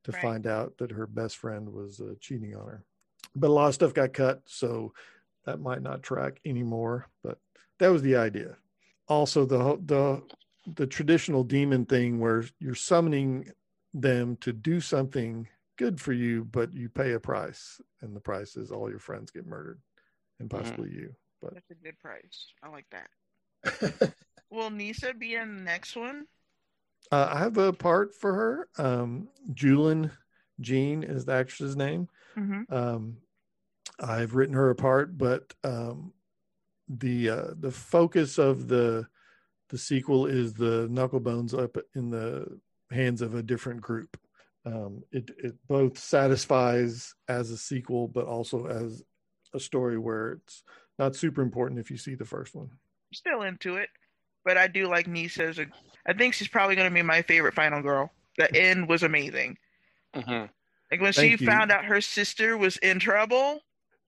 to 0.06 0.12
Right. 0.12 0.22
find 0.22 0.48
out 0.48 0.78
that 0.78 0.92
her 0.92 1.06
best 1.08 1.38
friend 1.38 1.72
was 1.74 2.00
uh, 2.02 2.14
cheating 2.20 2.56
on 2.56 2.68
her. 2.68 2.84
But 3.36 3.50
a 3.50 3.54
lot 3.54 3.68
of 3.68 3.74
stuff 3.76 3.94
got 3.94 4.14
cut, 4.14 4.42
so 4.46 4.94
that 5.46 5.60
might 5.60 5.82
not 5.82 6.04
track 6.04 6.40
anymore. 6.46 7.08
But 7.24 7.40
that 7.80 7.90
was 7.90 8.02
the 8.02 8.16
idea. 8.16 8.58
Also, 9.08 9.46
the 9.46 9.58
the 9.86 10.24
the 10.68 10.88
traditional 10.88 11.44
demon 11.44 11.86
thing 11.86 12.20
where 12.20 12.44
you're 12.60 12.76
summoning 12.76 13.52
them 13.94 14.36
to 14.38 14.52
do 14.52 14.80
something 14.82 15.48
good 15.78 16.00
for 16.00 16.14
you, 16.14 16.44
but 16.46 16.74
you 16.74 16.90
pay 16.90 17.14
a 17.14 17.20
price, 17.20 17.80
and 18.02 18.16
the 18.16 18.20
price 18.20 18.56
is 18.56 18.72
all 18.72 18.90
your 18.90 19.00
friends 19.00 19.32
get 19.32 19.46
murdered, 19.46 19.80
and 20.40 20.50
Mhm. 20.50 20.58
possibly 20.58 20.90
you. 20.92 21.16
But 21.42 21.54
that's 21.54 21.70
a 21.72 21.76
good 21.76 22.00
price 22.00 22.48
i 22.64 22.70
like 22.70 22.88
that 22.90 23.10
will 24.50 24.70
nisa 24.72 25.14
be 25.14 25.36
in 25.36 25.58
the 25.58 25.62
next 25.62 25.96
one 25.96 26.26
uh, 27.12 27.30
I 27.34 27.38
have 27.38 27.58
a 27.58 27.72
part 27.72 28.16
for 28.16 28.34
her. 28.34 28.68
Um, 28.80 29.30
Julin 29.54 30.10
Jean 30.60 31.04
is 31.04 31.26
the 31.26 31.34
actress's 31.34 31.76
name. 31.76 32.10
mm-hmm. 32.36 32.74
Um, 32.74 33.18
I've 34.00 34.34
written 34.34 34.56
her 34.56 34.72
a 34.72 34.76
part, 34.76 35.16
but 35.16 35.54
um, 35.64 36.14
the 36.90 37.30
uh, 37.30 37.48
the 37.60 37.70
focus 37.70 38.40
of 38.40 38.68
the 38.68 39.08
the 39.70 39.78
sequel 39.78 40.26
is 40.26 40.54
the 40.54 40.88
Knucklebones 40.90 41.58
up 41.58 41.78
in 41.96 42.10
the 42.10 42.60
hands 42.92 43.22
of 43.22 43.36
a 43.36 43.44
different 43.44 43.82
group. 43.82 44.18
Um, 44.66 45.04
it 45.12 45.30
it 45.38 45.56
both 45.68 45.98
satisfies 45.98 47.14
as 47.28 47.52
a 47.52 47.58
sequel, 47.58 48.08
but 48.08 48.26
also 48.26 48.66
as 48.66 49.04
a 49.54 49.60
story 49.60 49.98
where 49.98 50.34
it's 50.34 50.64
not 50.98 51.16
super 51.16 51.42
important 51.42 51.80
if 51.80 51.92
you 51.92 51.98
see 51.98 52.16
the 52.16 52.26
first 52.26 52.56
one. 52.56 52.70
Still 53.14 53.44
into 53.44 53.76
it, 53.78 53.90
but 54.44 54.58
I 54.58 54.68
do 54.68 54.88
like 54.88 55.08
Nissa's. 55.08 55.60
I 56.08 56.14
think 56.14 56.34
she's 56.34 56.48
probably 56.48 56.76
going 56.76 56.90
to 56.90 56.94
be 56.94 57.02
my 57.02 57.22
favorite 57.22 57.54
final 57.54 57.82
girl. 57.82 58.12
The 58.38 58.54
end 58.56 58.90
was 58.90 59.04
amazing. 59.04 59.58
hmm 60.14 60.46
Like 60.92 61.02
when 61.02 61.14
Thank 61.14 61.32
she 61.32 61.38
you. 61.42 61.48
found 61.48 61.72
out 61.72 61.86
her 61.86 62.02
sister 62.02 62.58
was 62.58 62.78
in 62.78 63.00
trouble. 63.00 63.62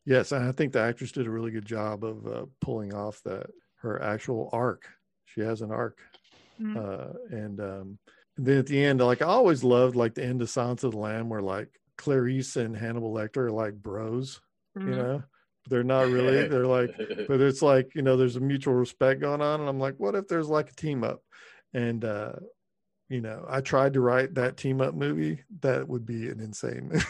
Yes, 0.06 0.32
and 0.32 0.48
I 0.48 0.52
think 0.52 0.74
the 0.74 0.82
actress 0.82 1.12
did 1.12 1.28
a 1.28 1.32
really 1.32 1.52
good 1.52 1.66
job 1.66 2.04
of 2.04 2.26
uh, 2.26 2.46
pulling 2.62 2.94
off 2.94 3.22
that 3.26 3.48
her 3.82 4.02
actual 4.02 4.50
arc. 4.54 4.90
She 5.34 5.42
has 5.42 5.62
an 5.62 5.72
arc, 5.72 6.00
Mhm. 6.60 6.76
uh, 6.78 7.14
and 7.36 7.60
um, 7.60 8.00
and 8.38 8.46
then 8.46 8.58
at 8.60 8.66
the 8.68 8.84
end, 8.84 9.00
like 9.00 9.22
I 9.22 9.26
always 9.26 9.64
loved 9.64 9.96
like 9.96 10.14
the 10.16 10.24
end 10.26 10.42
of 10.42 10.50
Silence 10.50 10.84
of 10.84 10.92
the 10.92 10.98
Lamb, 10.98 11.30
where 11.30 11.42
like 11.42 11.70
Clarice 11.98 12.56
and 12.56 12.76
Hannibal 12.76 13.14
Lecter 13.14 13.38
are 13.48 13.52
like 13.52 13.76
bros, 13.76 14.42
you 14.76 14.82
Mhm. 14.84 14.96
know. 14.96 15.24
They're 15.70 15.84
not 15.84 16.10
really. 16.10 16.44
They're 16.48 16.66
like, 16.66 16.92
but 17.28 17.42
it's 17.42 17.62
like 17.62 17.94
you 17.94 18.02
know, 18.02 18.16
there's 18.16 18.38
a 18.38 18.40
mutual 18.42 18.74
respect 18.74 19.20
going 19.22 19.42
on, 19.42 19.60
and 19.60 19.70
I'm 19.70 19.80
like, 19.80 19.96
what 19.98 20.16
if 20.16 20.28
there's 20.28 20.48
like 20.50 20.70
a 20.72 20.76
team 20.76 21.04
up? 21.04 21.22
And 21.74 22.06
uh, 22.06 22.34
you 23.10 23.22
know, 23.22 23.46
I 23.50 23.62
tried 23.62 23.94
to 23.94 24.02
write 24.02 24.36
that 24.36 24.56
team 24.58 24.82
up 24.82 24.94
movie. 24.96 25.44
That 25.62 25.88
would 25.88 26.06
be 26.06 26.30
an 26.30 26.40
insane. 26.40 26.92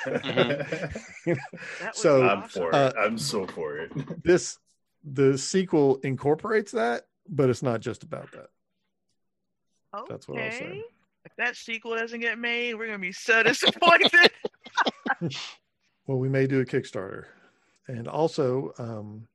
That 0.00 0.96
would 1.26 1.92
So, 1.94 2.22
be 2.22 2.28
I'm 2.28 2.42
awesome. 2.42 2.62
for 2.62 2.70
it. 2.72 2.74
Uh, 2.74 2.92
I'm 2.98 3.18
so 3.18 3.46
for 3.46 3.78
it. 3.78 3.92
this 4.24 4.58
the 5.04 5.36
sequel 5.36 5.96
incorporates 6.04 6.72
that, 6.72 7.06
but 7.30 7.48
it's 7.48 7.62
not 7.62 7.80
just 7.80 8.02
about 8.02 8.30
that. 8.32 8.48
that's 10.08 10.28
what 10.28 10.38
I'll 10.40 10.50
say. 10.50 10.64
Okay. 10.64 10.82
If 11.24 11.32
that 11.36 11.54
sequel 11.56 11.96
doesn't 11.96 12.20
get 12.20 12.38
made, 12.38 12.74
we're 12.74 12.86
gonna 12.86 12.98
be 12.98 13.12
so 13.12 13.42
disappointed. 13.50 14.10
Well, 16.06 16.18
we 16.18 16.28
may 16.28 16.46
do 16.48 16.60
a 16.60 16.64
Kickstarter, 16.64 17.26
and 17.86 18.08
also 18.08 18.72
um, 18.78 19.28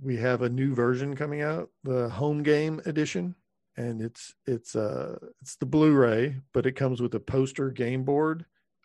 we 0.00 0.16
have 0.18 0.42
a 0.42 0.48
new 0.48 0.74
version 0.74 1.16
coming 1.16 1.40
out, 1.40 1.70
the 1.84 2.08
home 2.10 2.42
game 2.42 2.82
edition, 2.84 3.34
and 3.78 4.02
it's 4.02 4.34
it's 4.44 4.76
uh 4.76 5.16
it's 5.40 5.56
the 5.56 5.64
Blu-ray, 5.64 6.36
but 6.52 6.66
it 6.66 6.72
comes 6.72 7.00
with 7.00 7.14
a 7.14 7.20
poster 7.20 7.70
game 7.70 8.02
board 8.04 8.44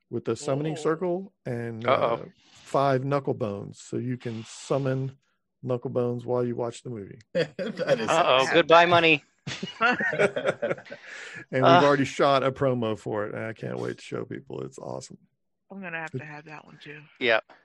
with 0.09 0.27
a 0.29 0.35
summoning 0.37 0.73
Oh. 0.77 0.81
circle 0.81 1.33
and 1.45 1.85
uh, 1.85 2.17
five 2.53 3.03
knuckle 3.03 3.33
bones, 3.33 3.81
so 3.81 3.97
you 3.97 4.15
can 4.15 4.45
summon 4.47 5.17
knuckle 5.63 5.89
bones 5.89 6.25
while 6.25 6.45
you 6.45 6.55
watch 6.55 6.83
the 6.83 6.89
movie. 6.89 7.19
that 7.33 7.97
is 7.99 8.09
Uh 8.09 8.23
oh, 8.25 8.47
goodbye 8.53 8.85
money. 8.85 9.23
and 9.79 10.75
we've 11.51 11.63
Ah. 11.63 11.83
already 11.83 12.05
shot 12.05 12.43
a 12.43 12.51
promo 12.51 12.97
for 12.97 13.25
it, 13.25 13.33
and 13.35 13.43
I 13.45 13.53
can't 13.53 13.79
wait 13.79 13.97
to 13.97 14.03
show 14.03 14.25
people. 14.25 14.61
It's 14.63 14.77
awesome. 14.79 15.17
I'm 15.71 15.81
gonna 15.81 15.99
have 15.99 16.11
to 16.11 16.23
have 16.25 16.45
that 16.45 16.65
one 16.65 16.79
too. 16.83 16.99
Yep. 17.19 17.43
So- 17.49 17.55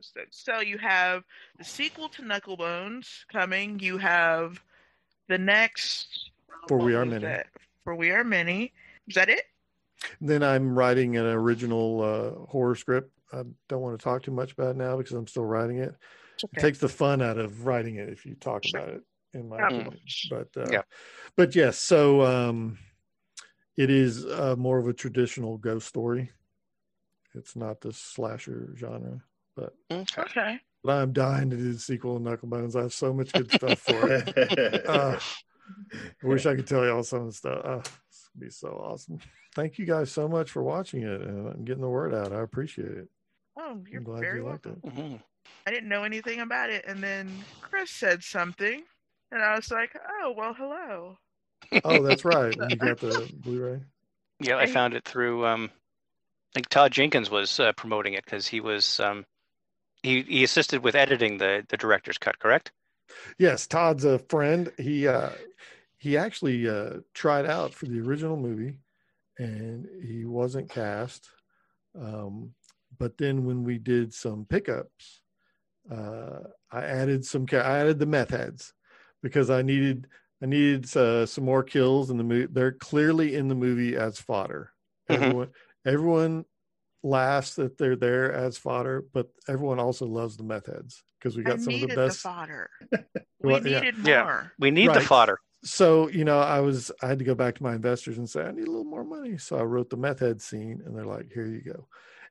So, 0.00 0.20
so 0.30 0.60
you 0.60 0.78
have 0.78 1.24
the 1.58 1.64
sequel 1.64 2.08
to 2.10 2.22
Knucklebones 2.22 3.26
coming. 3.32 3.78
You 3.80 3.98
have 3.98 4.60
the 5.28 5.38
next 5.38 6.30
For 6.68 6.78
We 6.78 6.94
Are 6.94 7.04
Many. 7.04 7.24
that? 7.24 7.48
For 7.84 7.94
We 7.96 8.10
Are 8.12 8.22
Many. 8.24 8.72
Is 9.08 9.16
that 9.16 9.28
it? 9.28 9.42
Then 10.20 10.42
I'm 10.44 10.74
writing 10.76 11.16
an 11.16 11.26
original 11.26 12.00
uh, 12.00 12.46
horror 12.50 12.74
script. 12.76 13.10
I 13.32 13.42
don't 13.68 13.80
want 13.80 13.98
to 13.98 14.02
talk 14.02 14.22
too 14.22 14.30
much 14.30 14.52
about 14.52 14.70
it 14.70 14.76
now 14.76 14.96
because 14.96 15.12
I'm 15.14 15.26
still 15.26 15.44
writing 15.44 15.78
it. 15.78 15.94
It's 16.34 16.44
It 16.44 16.60
takes 16.60 16.78
the 16.78 16.88
fun 16.88 17.22
out 17.22 17.38
of 17.38 17.66
writing 17.66 17.96
it 17.96 18.08
if 18.08 18.24
you 18.26 18.34
talk 18.34 18.64
Sure. 18.64 18.80
about 18.80 18.94
it, 18.94 19.02
in 19.34 19.48
my 19.48 19.58
Yeah. 19.58 19.66
opinion. 19.66 20.00
But 20.30 20.56
uh, 20.56 20.68
Yeah. 20.70 20.82
but 21.36 21.54
yes, 21.54 21.78
so 21.78 22.22
um, 22.22 22.78
it 23.76 23.90
is 23.90 24.24
uh, 24.26 24.56
more 24.56 24.78
of 24.78 24.86
a 24.88 24.92
traditional 24.92 25.58
ghost 25.58 25.88
story. 25.88 26.30
It's 27.34 27.56
not 27.56 27.80
the 27.80 27.92
slasher 27.92 28.74
genre, 28.76 29.22
but 29.56 29.74
Okay. 29.90 30.22
okay. 30.22 30.60
but 30.84 31.00
I'm 31.02 31.12
dying 31.12 31.48
to 31.50 31.56
do 31.56 31.72
the 31.72 31.78
sequel 31.78 32.16
of 32.16 32.22
Knucklebones. 32.22 32.76
I 32.76 32.82
have 32.82 32.92
so 32.92 33.12
much 33.14 33.32
good 33.32 33.50
stuff 33.50 33.78
for 33.78 34.08
it. 34.10 34.84
Uh, 34.86 35.18
I 35.94 36.26
wish 36.26 36.44
I 36.46 36.54
could 36.56 36.66
tell 36.66 36.84
y'all 36.84 37.02
some 37.02 37.20
of 37.22 37.26
the 37.28 37.32
stuff. 37.32 37.64
Uh, 37.64 37.76
this 37.78 38.30
would 38.34 38.40
be 38.40 38.50
so 38.50 38.68
awesome. 38.68 39.18
Thank 39.54 39.78
you 39.78 39.84
guys 39.86 40.10
so 40.10 40.26
much 40.28 40.50
for 40.50 40.62
watching 40.62 41.02
it 41.02 41.20
and 41.20 41.64
getting 41.66 41.82
the 41.82 41.88
word 41.88 42.14
out. 42.14 42.32
I 42.32 42.40
appreciate 42.40 42.90
it. 42.90 43.08
Oh, 43.58 43.82
you're 43.90 43.98
I'm 43.98 44.04
glad 44.04 44.20
very 44.20 44.38
you 44.40 44.44
liked 44.46 44.66
welcome. 44.66 44.82
it. 44.84 44.94
Mhm. 44.94 45.22
I 45.66 45.70
didn't 45.70 45.88
know 45.88 46.02
anything 46.04 46.40
about 46.40 46.70
it, 46.70 46.84
and 46.86 47.02
then 47.02 47.44
Chris 47.60 47.90
said 47.90 48.22
something, 48.22 48.82
and 49.30 49.42
I 49.42 49.54
was 49.54 49.70
like, 49.70 49.90
"Oh, 50.22 50.34
well, 50.36 50.54
hello." 50.54 51.18
Oh, 51.84 52.02
that's 52.02 52.24
right. 52.24 52.54
You 52.70 52.76
got 52.76 52.98
the 52.98 53.30
Blu-ray. 53.32 53.80
Yeah, 54.40 54.56
I 54.56 54.62
I- 54.62 54.66
found 54.66 54.94
it 54.94 55.04
through. 55.04 55.46
Um, 55.46 55.70
I 55.74 56.54
think 56.54 56.68
Todd 56.68 56.92
Jenkins 56.92 57.30
was 57.30 57.58
uh, 57.60 57.72
promoting 57.72 58.14
it 58.14 58.24
because 58.24 58.46
he 58.46 58.60
was 58.60 59.00
um, 59.00 59.24
he 60.02 60.22
he 60.22 60.44
assisted 60.44 60.82
with 60.82 60.94
editing 60.94 61.38
the 61.38 61.64
the 61.68 61.76
director's 61.76 62.18
cut. 62.18 62.38
Correct? 62.38 62.72
Yes, 63.38 63.66
Todd's 63.66 64.04
a 64.04 64.18
friend. 64.18 64.70
He 64.78 65.06
uh 65.06 65.30
he 65.96 66.16
actually 66.18 66.68
uh 66.68 67.00
tried 67.14 67.46
out 67.46 67.72
for 67.72 67.86
the 67.86 68.00
original 68.00 68.36
movie 68.36 68.78
and 69.38 69.86
he 70.04 70.24
wasn't 70.24 70.68
cast. 70.70 71.28
Um 71.98 72.54
but 72.98 73.16
then 73.18 73.44
when 73.46 73.64
we 73.64 73.78
did 73.78 74.12
some 74.12 74.44
pickups, 74.44 75.21
uh 75.90 76.40
I 76.70 76.84
added 76.84 77.24
some 77.24 77.46
I 77.52 77.56
added 77.56 77.98
the 77.98 78.06
meth 78.06 78.30
heads 78.30 78.72
because 79.22 79.50
I 79.50 79.62
needed 79.62 80.06
I 80.42 80.46
needed 80.46 80.96
uh, 80.96 81.24
some 81.26 81.44
more 81.44 81.62
kills 81.62 82.10
in 82.10 82.16
the 82.16 82.24
movie. 82.24 82.48
They're 82.50 82.72
clearly 82.72 83.36
in 83.36 83.48
the 83.48 83.54
movie 83.54 83.96
as 83.96 84.18
fodder. 84.18 84.72
Mhm. 85.08 85.14
Everyone 85.16 85.48
everyone 85.86 86.44
laughs 87.02 87.54
that 87.56 87.78
they're 87.78 87.96
there 87.96 88.32
as 88.32 88.56
fodder, 88.58 89.04
but 89.12 89.28
everyone 89.48 89.78
also 89.80 90.06
loves 90.06 90.36
the 90.36 90.44
meth 90.44 90.66
heads 90.66 91.02
because 91.18 91.36
we 91.36 91.42
I 91.44 91.46
got 91.50 91.60
some 91.60 91.74
of 91.74 91.80
needed 91.80 91.96
the 91.96 92.00
the, 92.02 92.06
best 92.08 92.20
fodder. 92.20 92.70
We 93.44 93.52
Well, 93.52 93.66
yeah. 93.66 93.80
needed 93.80 93.98
Yeah. 94.04 94.22
more. 94.22 94.52
We 94.60 94.70
need 94.70 94.92
the 94.94 95.00
fodder. 95.00 95.38
so 95.64 96.08
you 96.08 96.24
know 96.24 96.38
i 96.40 96.60
was 96.60 96.90
i 97.02 97.06
had 97.06 97.18
to 97.20 97.24
go 97.24 97.34
back 97.36 97.54
to 97.56 97.62
my 97.62 97.74
investors 97.74 98.18
and 98.18 98.28
say 98.28 98.42
i 98.42 98.50
need 98.52 98.66
a 98.66 98.70
little 98.70 98.84
more 98.84 99.04
money 99.04 99.36
so 99.38 99.56
i 99.56 99.62
wrote 99.62 99.90
the 99.90 99.96
meth 99.96 100.18
head 100.20 100.40
scene 100.42 100.80
and 100.84 100.96
they're 100.96 101.06
like 101.06 101.30
here 101.32 101.46
you 101.46 101.60
go 101.60 101.86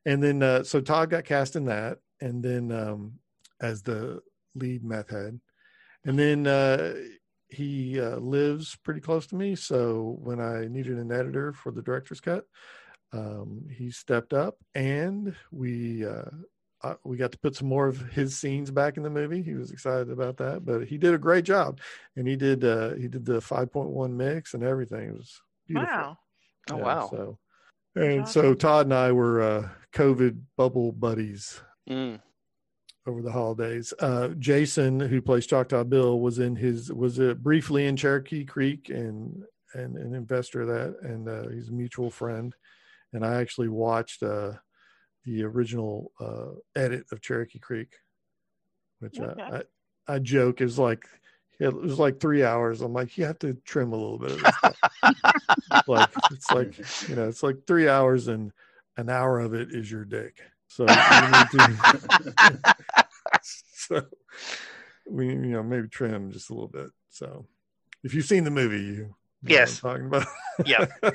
and 0.05 0.21
then 0.21 0.41
uh, 0.43 0.63
so 0.63 0.81
todd 0.81 1.09
got 1.09 1.23
cast 1.23 1.55
in 1.55 1.65
that 1.65 1.99
and 2.19 2.43
then 2.43 2.71
um 2.73 3.13
as 3.61 3.81
the 3.83 4.19
lead 4.55 4.83
meth 4.83 5.09
head 5.09 5.39
and 6.05 6.17
then 6.17 6.47
uh 6.47 6.93
he 7.49 7.99
uh, 7.99 8.15
lives 8.15 8.77
pretty 8.83 9.01
close 9.01 9.27
to 9.27 9.35
me 9.35 9.55
so 9.55 10.17
when 10.21 10.39
i 10.39 10.65
needed 10.67 10.97
an 10.97 11.11
editor 11.11 11.53
for 11.53 11.71
the 11.71 11.81
director's 11.81 12.21
cut 12.21 12.45
um 13.13 13.65
he 13.69 13.91
stepped 13.91 14.33
up 14.33 14.55
and 14.75 15.35
we 15.51 16.05
uh 16.05 16.23
uh, 16.83 16.95
we 17.03 17.15
got 17.15 17.31
to 17.31 17.37
put 17.37 17.55
some 17.55 17.67
more 17.67 17.87
of 17.87 17.99
his 18.11 18.35
scenes 18.37 18.71
back 18.71 18.97
in 18.97 19.03
the 19.03 19.09
movie. 19.09 19.43
He 19.43 19.53
was 19.53 19.71
excited 19.71 20.09
about 20.09 20.37
that, 20.37 20.65
but 20.65 20.87
he 20.87 20.97
did 20.97 21.13
a 21.13 21.17
great 21.19 21.45
job, 21.45 21.79
and 22.15 22.27
he 22.27 22.35
did 22.35 22.63
uh, 22.63 22.95
he 22.95 23.07
did 23.07 23.25
the 23.25 23.39
5.1 23.39 24.11
mix 24.13 24.53
and 24.53 24.63
everything. 24.63 25.09
It 25.09 25.13
was 25.15 25.41
beautiful. 25.67 25.95
Wow. 25.95 26.17
Oh 26.71 26.77
Yeah, 26.77 26.83
wow. 26.83 27.07
So, 27.09 27.37
and 27.95 28.27
so. 28.27 28.53
Todd 28.53 28.87
and 28.87 28.95
I 28.95 29.11
were 29.11 29.41
uh, 29.41 29.69
COVID 29.93 30.41
bubble 30.57 30.91
buddies 30.91 31.61
Mm. 31.89 32.21
Over 33.07 33.21
the 33.21 33.31
holidays. 33.31 33.93
Uh, 33.99 34.29
Jason, 34.39 34.99
who 34.99 35.21
plays 35.21 35.47
Choctaw 35.47 35.83
Bill, 35.83 36.19
was 36.19 36.39
in 36.39 36.55
his 36.55 36.91
was 36.91 37.19
uh, 37.19 37.33
briefly 37.35 37.85
in 37.87 37.95
Cherokee 37.95 38.45
Creek 38.45 38.89
and 38.89 39.43
and 39.73 39.97
an 39.97 40.13
investor 40.13 40.61
of 40.61 40.67
that, 40.67 40.95
and 41.01 41.27
uh, 41.27 41.49
he's 41.49 41.69
a 41.69 41.73
mutual 41.73 42.09
friend. 42.09 42.53
And 43.13 43.25
I 43.25 43.41
actually 43.41 43.69
watched 43.69 44.23
uh, 44.23 44.53
the 45.25 45.43
original 45.43 46.11
uh, 46.19 46.51
edit 46.75 47.05
of 47.11 47.21
Cherokee 47.21 47.59
Creek, 47.59 47.93
which 48.99 49.19
Okay. 49.19 49.41
I, 49.41 49.57
I 49.57 49.63
I 50.15 50.19
joke 50.19 50.61
is 50.61 50.77
like 50.77 51.05
it 51.59 51.73
was 51.73 51.99
like 51.99 52.19
three 52.19 52.43
hours. 52.43 52.81
I'm 52.81 52.93
like, 52.93 53.17
you 53.17 53.25
have 53.25 53.39
to 53.39 53.53
trim 53.65 53.93
a 53.93 53.95
little 53.95 54.17
bit 54.17 54.31
of 54.31 54.41
this. 54.41 55.85
like 55.87 56.09
it's 56.31 56.51
like 56.51 56.77
you 57.09 57.15
know, 57.15 57.27
it's 57.27 57.43
like 57.43 57.67
three 57.67 57.87
hours 57.87 58.27
and 58.27 58.51
an 58.97 59.09
hour 59.09 59.39
of 59.39 59.53
it 59.53 59.69
is 59.71 59.89
your 59.91 60.05
dick. 60.05 60.41
So 60.75 60.85
to 60.85 61.77
so 63.43 64.05
we 65.05 65.27
you 65.27 65.35
know 65.35 65.63
maybe 65.63 65.87
trim 65.89 66.31
just 66.31 66.49
a 66.49 66.53
little 66.53 66.69
bit. 66.69 66.89
So 67.09 67.45
if 68.03 68.13
you've 68.13 68.25
seen 68.25 68.43
the 68.45 68.51
movie, 68.51 68.81
you 68.81 69.15
Yes. 69.43 69.79
talking 69.79 70.05
about. 70.05 70.27
Yep. 70.65 70.91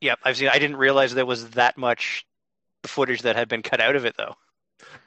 Yep. 0.00 0.18
I've 0.24 0.36
seen. 0.36 0.48
I 0.48 0.58
didn't 0.58 0.76
realize 0.76 1.14
there 1.14 1.24
was 1.26 1.50
that 1.50 1.76
much 1.78 2.26
footage 2.84 3.22
that 3.22 3.36
had 3.36 3.48
been 3.48 3.62
cut 3.62 3.80
out 3.80 3.96
of 3.96 4.04
it, 4.04 4.14
though. 4.16 4.34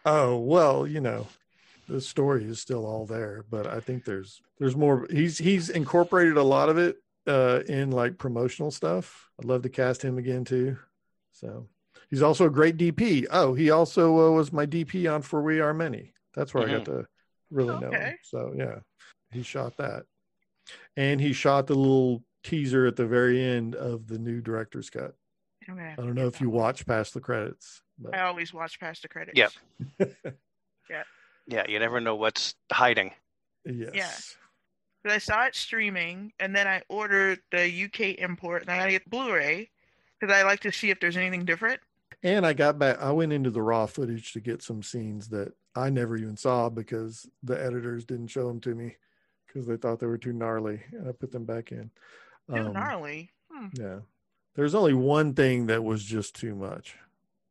oh 0.06 0.38
well, 0.38 0.88
you 0.88 1.00
know, 1.00 1.28
the 1.88 2.02
story 2.02 2.46
is 2.46 2.60
still 2.60 2.86
all 2.86 3.06
there, 3.06 3.46
but 3.50 3.68
I 3.68 3.80
think 3.82 4.04
there's 4.06 4.42
there's 4.58 4.76
more. 4.76 5.06
He's 5.10 5.38
he's 5.38 5.70
incorporated 5.70 6.38
a 6.38 6.44
lot 6.44 6.70
of 6.70 6.78
it 6.78 6.98
uh, 7.28 7.62
in 7.68 7.92
like 7.92 8.18
promotional 8.18 8.72
stuff. 8.72 9.30
I'd 9.40 9.46
love 9.46 9.62
to 9.64 9.70
cast 9.70 10.02
him 10.02 10.18
again 10.18 10.44
too. 10.46 10.78
So 11.34 11.68
he's 12.10 12.22
also 12.22 12.46
a 12.46 12.50
great 12.50 12.78
DP. 12.78 13.26
Oh, 13.32 13.54
he 13.54 13.70
also 13.72 14.28
uh, 14.28 14.32
was 14.32 14.52
my 14.52 14.66
DP 14.66 15.12
on 15.14 15.22
For 15.22 15.42
We 15.42 15.60
Are 15.60 15.74
Many. 15.74 16.14
That's 16.36 16.54
where 16.54 16.68
I 16.68 16.72
got 16.72 16.86
to 16.86 17.06
really 17.52 17.80
know 17.80 17.92
him. 17.92 18.16
So 18.24 18.54
yeah, 18.56 18.80
he 19.32 19.44
shot 19.44 19.78
that. 19.78 20.04
And 20.96 21.20
he 21.20 21.34
shot 21.34 21.68
the 21.68 21.76
little 21.76 22.24
teaser 22.44 22.86
at 22.86 22.96
the 22.96 23.06
very 23.08 23.44
end 23.44 23.76
of 23.76 24.08
the 24.08 24.20
new 24.20 24.42
director's 24.42 24.90
cut. 24.90 25.16
Okay. 25.70 25.94
I 25.94 25.96
don't 25.96 26.16
know 26.16 26.28
if 26.28 26.42
you 26.42 26.50
watch 26.50 26.86
past 26.86 27.14
the 27.14 27.20
credits. 27.20 27.82
But 27.98 28.16
I 28.16 28.22
always 28.22 28.54
watch 28.54 28.80
past 28.80 29.02
the 29.02 29.08
credits. 29.08 29.38
Yep. 29.38 29.52
Yeah, 30.90 31.04
Yeah, 31.46 31.66
you 31.68 31.78
never 31.78 32.02
know 32.02 32.16
what's 32.16 32.56
hiding. 32.72 33.12
yes. 33.66 33.92
Yeah. 33.94 34.12
But 35.04 35.12
I 35.14 35.18
saw 35.20 35.46
it 35.46 35.56
streaming, 35.56 36.34
and 36.40 36.56
then 36.56 36.68
I 36.68 36.82
ordered 36.90 37.40
the 37.52 37.86
UK 37.86 38.20
import, 38.20 38.64
and 38.64 38.72
I 38.72 38.78
gotta 38.78 38.92
get 38.92 39.10
Blu-ray 39.10 39.70
because 40.20 40.36
I 40.36 40.42
like 40.44 40.62
to 40.62 40.72
see 40.72 40.90
if 40.90 41.00
there's 41.00 41.16
anything 41.16 41.46
different. 41.46 41.80
And 42.24 42.46
I 42.46 42.54
got 42.54 42.78
back, 42.80 43.00
I 43.00 43.12
went 43.12 43.32
into 43.34 43.50
the 43.50 43.62
raw 43.62 43.86
footage 43.86 44.34
to 44.34 44.40
get 44.42 44.62
some 44.62 44.84
scenes 44.84 45.30
that 45.30 45.54
I 45.76 45.90
never 45.90 46.18
even 46.18 46.36
saw 46.38 46.70
because 46.70 47.30
the 47.44 47.62
editors 47.62 48.04
didn't 48.06 48.28
show 48.28 48.48
them 48.48 48.60
to 48.62 48.76
me 48.76 48.98
because 49.48 49.66
they 49.68 49.78
thought 49.78 50.00
they 50.00 50.08
were 50.08 50.18
too 50.18 50.34
gnarly. 50.34 50.82
And 50.92 51.08
I 51.08 51.12
put 51.14 51.32
them 51.32 51.46
back 51.46 51.72
in. 51.72 51.92
Too 52.50 52.56
Um, 52.58 52.74
gnarly. 52.74 53.32
Hmm. 53.52 53.68
Yeah. 53.74 54.00
There's 54.56 54.76
only 54.76 54.94
one 54.94 55.34
thing 55.34 55.68
that 55.68 55.84
was 55.84 56.04
just 56.04 56.36
too 56.36 56.56
much 56.56 56.96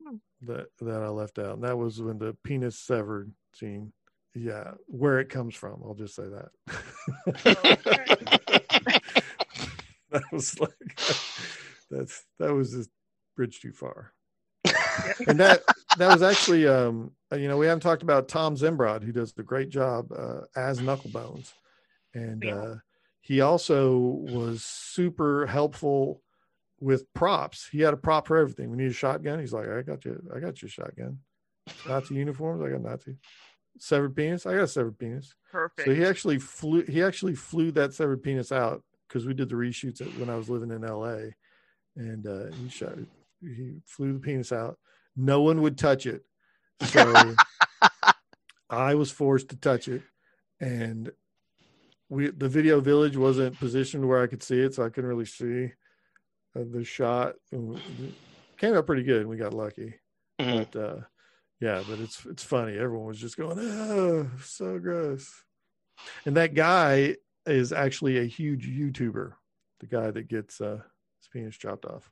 Hmm. 0.04 0.16
that 0.42 0.66
that 0.80 1.02
I 1.02 1.08
left 1.08 1.38
out. 1.38 1.54
And 1.54 1.64
that 1.64 1.78
was 1.78 2.02
when 2.02 2.18
the 2.18 2.36
penis 2.44 2.78
severed 2.78 3.32
scene. 3.52 3.92
Yeah, 4.34 4.74
where 4.86 5.18
it 5.20 5.30
comes 5.30 5.54
from. 5.54 5.82
I'll 5.82 5.94
just 5.94 6.14
say 6.14 6.24
that. 6.28 6.50
that 10.10 10.22
was 10.32 10.58
like 10.60 10.70
that's 11.90 12.24
that 12.38 12.52
was 12.52 12.72
just 12.72 12.90
bridge 13.36 13.60
too 13.60 13.72
far. 13.72 14.12
And 15.26 15.38
that 15.40 15.62
that 15.96 16.12
was 16.12 16.22
actually 16.22 16.66
um 16.66 17.12
you 17.32 17.48
know 17.48 17.56
we 17.56 17.66
haven't 17.66 17.80
talked 17.82 18.02
about 18.02 18.28
Tom 18.28 18.56
Zembrod 18.56 19.02
who 19.02 19.12
does 19.12 19.34
a 19.38 19.42
great 19.42 19.68
job 19.68 20.10
uh, 20.12 20.40
as 20.56 20.80
Knucklebones, 20.80 21.52
and 22.14 22.44
Yeah. 22.44 22.54
uh, 22.54 22.74
he 23.20 23.40
also 23.40 23.96
was 23.96 24.64
super 24.64 25.46
helpful 25.46 26.22
with 26.80 27.12
props. 27.12 27.68
He 27.70 27.80
had 27.80 27.92
a 27.92 27.96
prop 27.98 28.26
for 28.26 28.38
everything. 28.38 28.70
We 28.70 28.76
need 28.78 28.90
a 28.90 28.94
shotgun. 28.94 29.40
He's 29.40 29.52
like, 29.52 29.68
I 29.68 29.82
got 29.82 30.04
you. 30.04 30.22
I 30.34 30.38
got 30.38 30.62
your 30.62 30.68
shotgun. 30.70 31.18
Nazi 31.84 32.14
uniforms. 32.14 32.62
I 32.62 32.70
got 32.70 32.80
Nazi. 32.82 33.16
Severed 33.78 34.16
penis. 34.16 34.46
I 34.46 34.54
got 34.54 34.62
a 34.62 34.68
severed 34.68 34.98
penis. 34.98 35.34
Perfect. 35.52 35.86
So 35.88 35.94
he 35.94 36.04
actually 36.04 36.38
flew. 36.38 36.82
He 36.82 37.02
actually 37.02 37.34
flew 37.34 37.70
that 37.72 37.92
severed 37.94 38.22
penis 38.22 38.50
out 38.52 38.82
because 39.06 39.26
we 39.26 39.34
did 39.34 39.48
the 39.48 39.56
reshoots 39.56 40.00
when 40.18 40.30
I 40.30 40.36
was 40.36 40.48
living 40.48 40.70
in 40.70 40.84
L.A. 40.84 41.34
And 41.96 42.26
uh, 42.26 42.46
he 42.62 42.68
shot. 42.68 42.94
He 43.40 43.80
flew 43.86 44.12
the 44.14 44.18
penis 44.18 44.52
out. 44.52 44.78
No 45.16 45.42
one 45.42 45.62
would 45.62 45.78
touch 45.78 46.06
it, 46.06 46.22
so 46.82 47.34
I 48.70 48.94
was 48.94 49.10
forced 49.10 49.48
to 49.50 49.56
touch 49.56 49.88
it, 49.88 50.02
and 50.60 51.10
we 52.08 52.30
the 52.30 52.48
video 52.48 52.80
village 52.80 53.16
wasn't 53.16 53.58
positioned 53.58 54.06
where 54.08 54.22
I 54.22 54.26
could 54.26 54.42
see 54.42 54.60
it, 54.60 54.74
so 54.74 54.84
I 54.84 54.88
couldn't 54.90 55.08
really 55.10 55.24
see 55.24 55.72
uh, 56.56 56.64
the 56.70 56.84
shot. 56.84 57.34
It 57.52 58.14
came 58.58 58.74
out 58.74 58.86
pretty 58.86 59.02
good. 59.04 59.20
and 59.22 59.28
We 59.30 59.36
got 59.36 59.54
lucky, 59.54 59.94
Mhm. 60.40 60.70
but 60.72 60.78
uh, 60.80 61.00
yeah, 61.60 61.82
but 61.88 61.98
it's 61.98 62.24
it's 62.26 62.44
funny. 62.44 62.76
Everyone 62.76 63.06
was 63.08 63.20
just 63.20 63.36
going, 63.36 63.58
"Oh, 63.58 64.30
so 64.42 64.78
gross." 64.78 65.44
And 66.24 66.36
that 66.36 66.54
guy 66.54 67.16
is 67.46 67.72
actually 67.72 68.18
a 68.18 68.24
huge 68.24 68.68
YouTuber. 68.68 69.32
The 69.80 69.86
guy 69.86 70.10
that 70.10 70.28
gets 70.28 70.60
uh, 70.60 70.80
his 71.20 71.28
penis 71.32 71.56
chopped 71.56 71.84
off. 71.84 72.10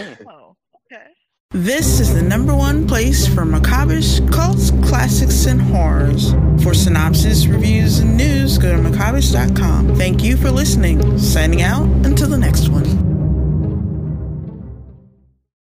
Okay. 0.00 1.06
This 1.52 2.00
is 2.00 2.14
the 2.14 2.22
number 2.22 2.54
one 2.54 2.86
place 2.86 3.26
for 3.26 3.42
macabreish 3.42 4.30
cults, 4.32 4.72
classics, 4.86 5.46
and 5.46 5.60
horrors. 5.60 6.32
For 6.62 6.74
synopsis, 6.74 7.46
reviews, 7.46 8.00
and 8.00 8.16
news, 8.16 8.58
go 8.58 8.72
to 8.72 8.78
macabreish.com. 8.78 9.96
Thank 9.96 10.22
you 10.22 10.36
for 10.36 10.50
listening. 10.50 11.18
Signing 11.18 11.62
out 11.62 11.84
until 12.04 12.28
the 12.28 12.38
next 12.38 12.68
one. 12.68 13.05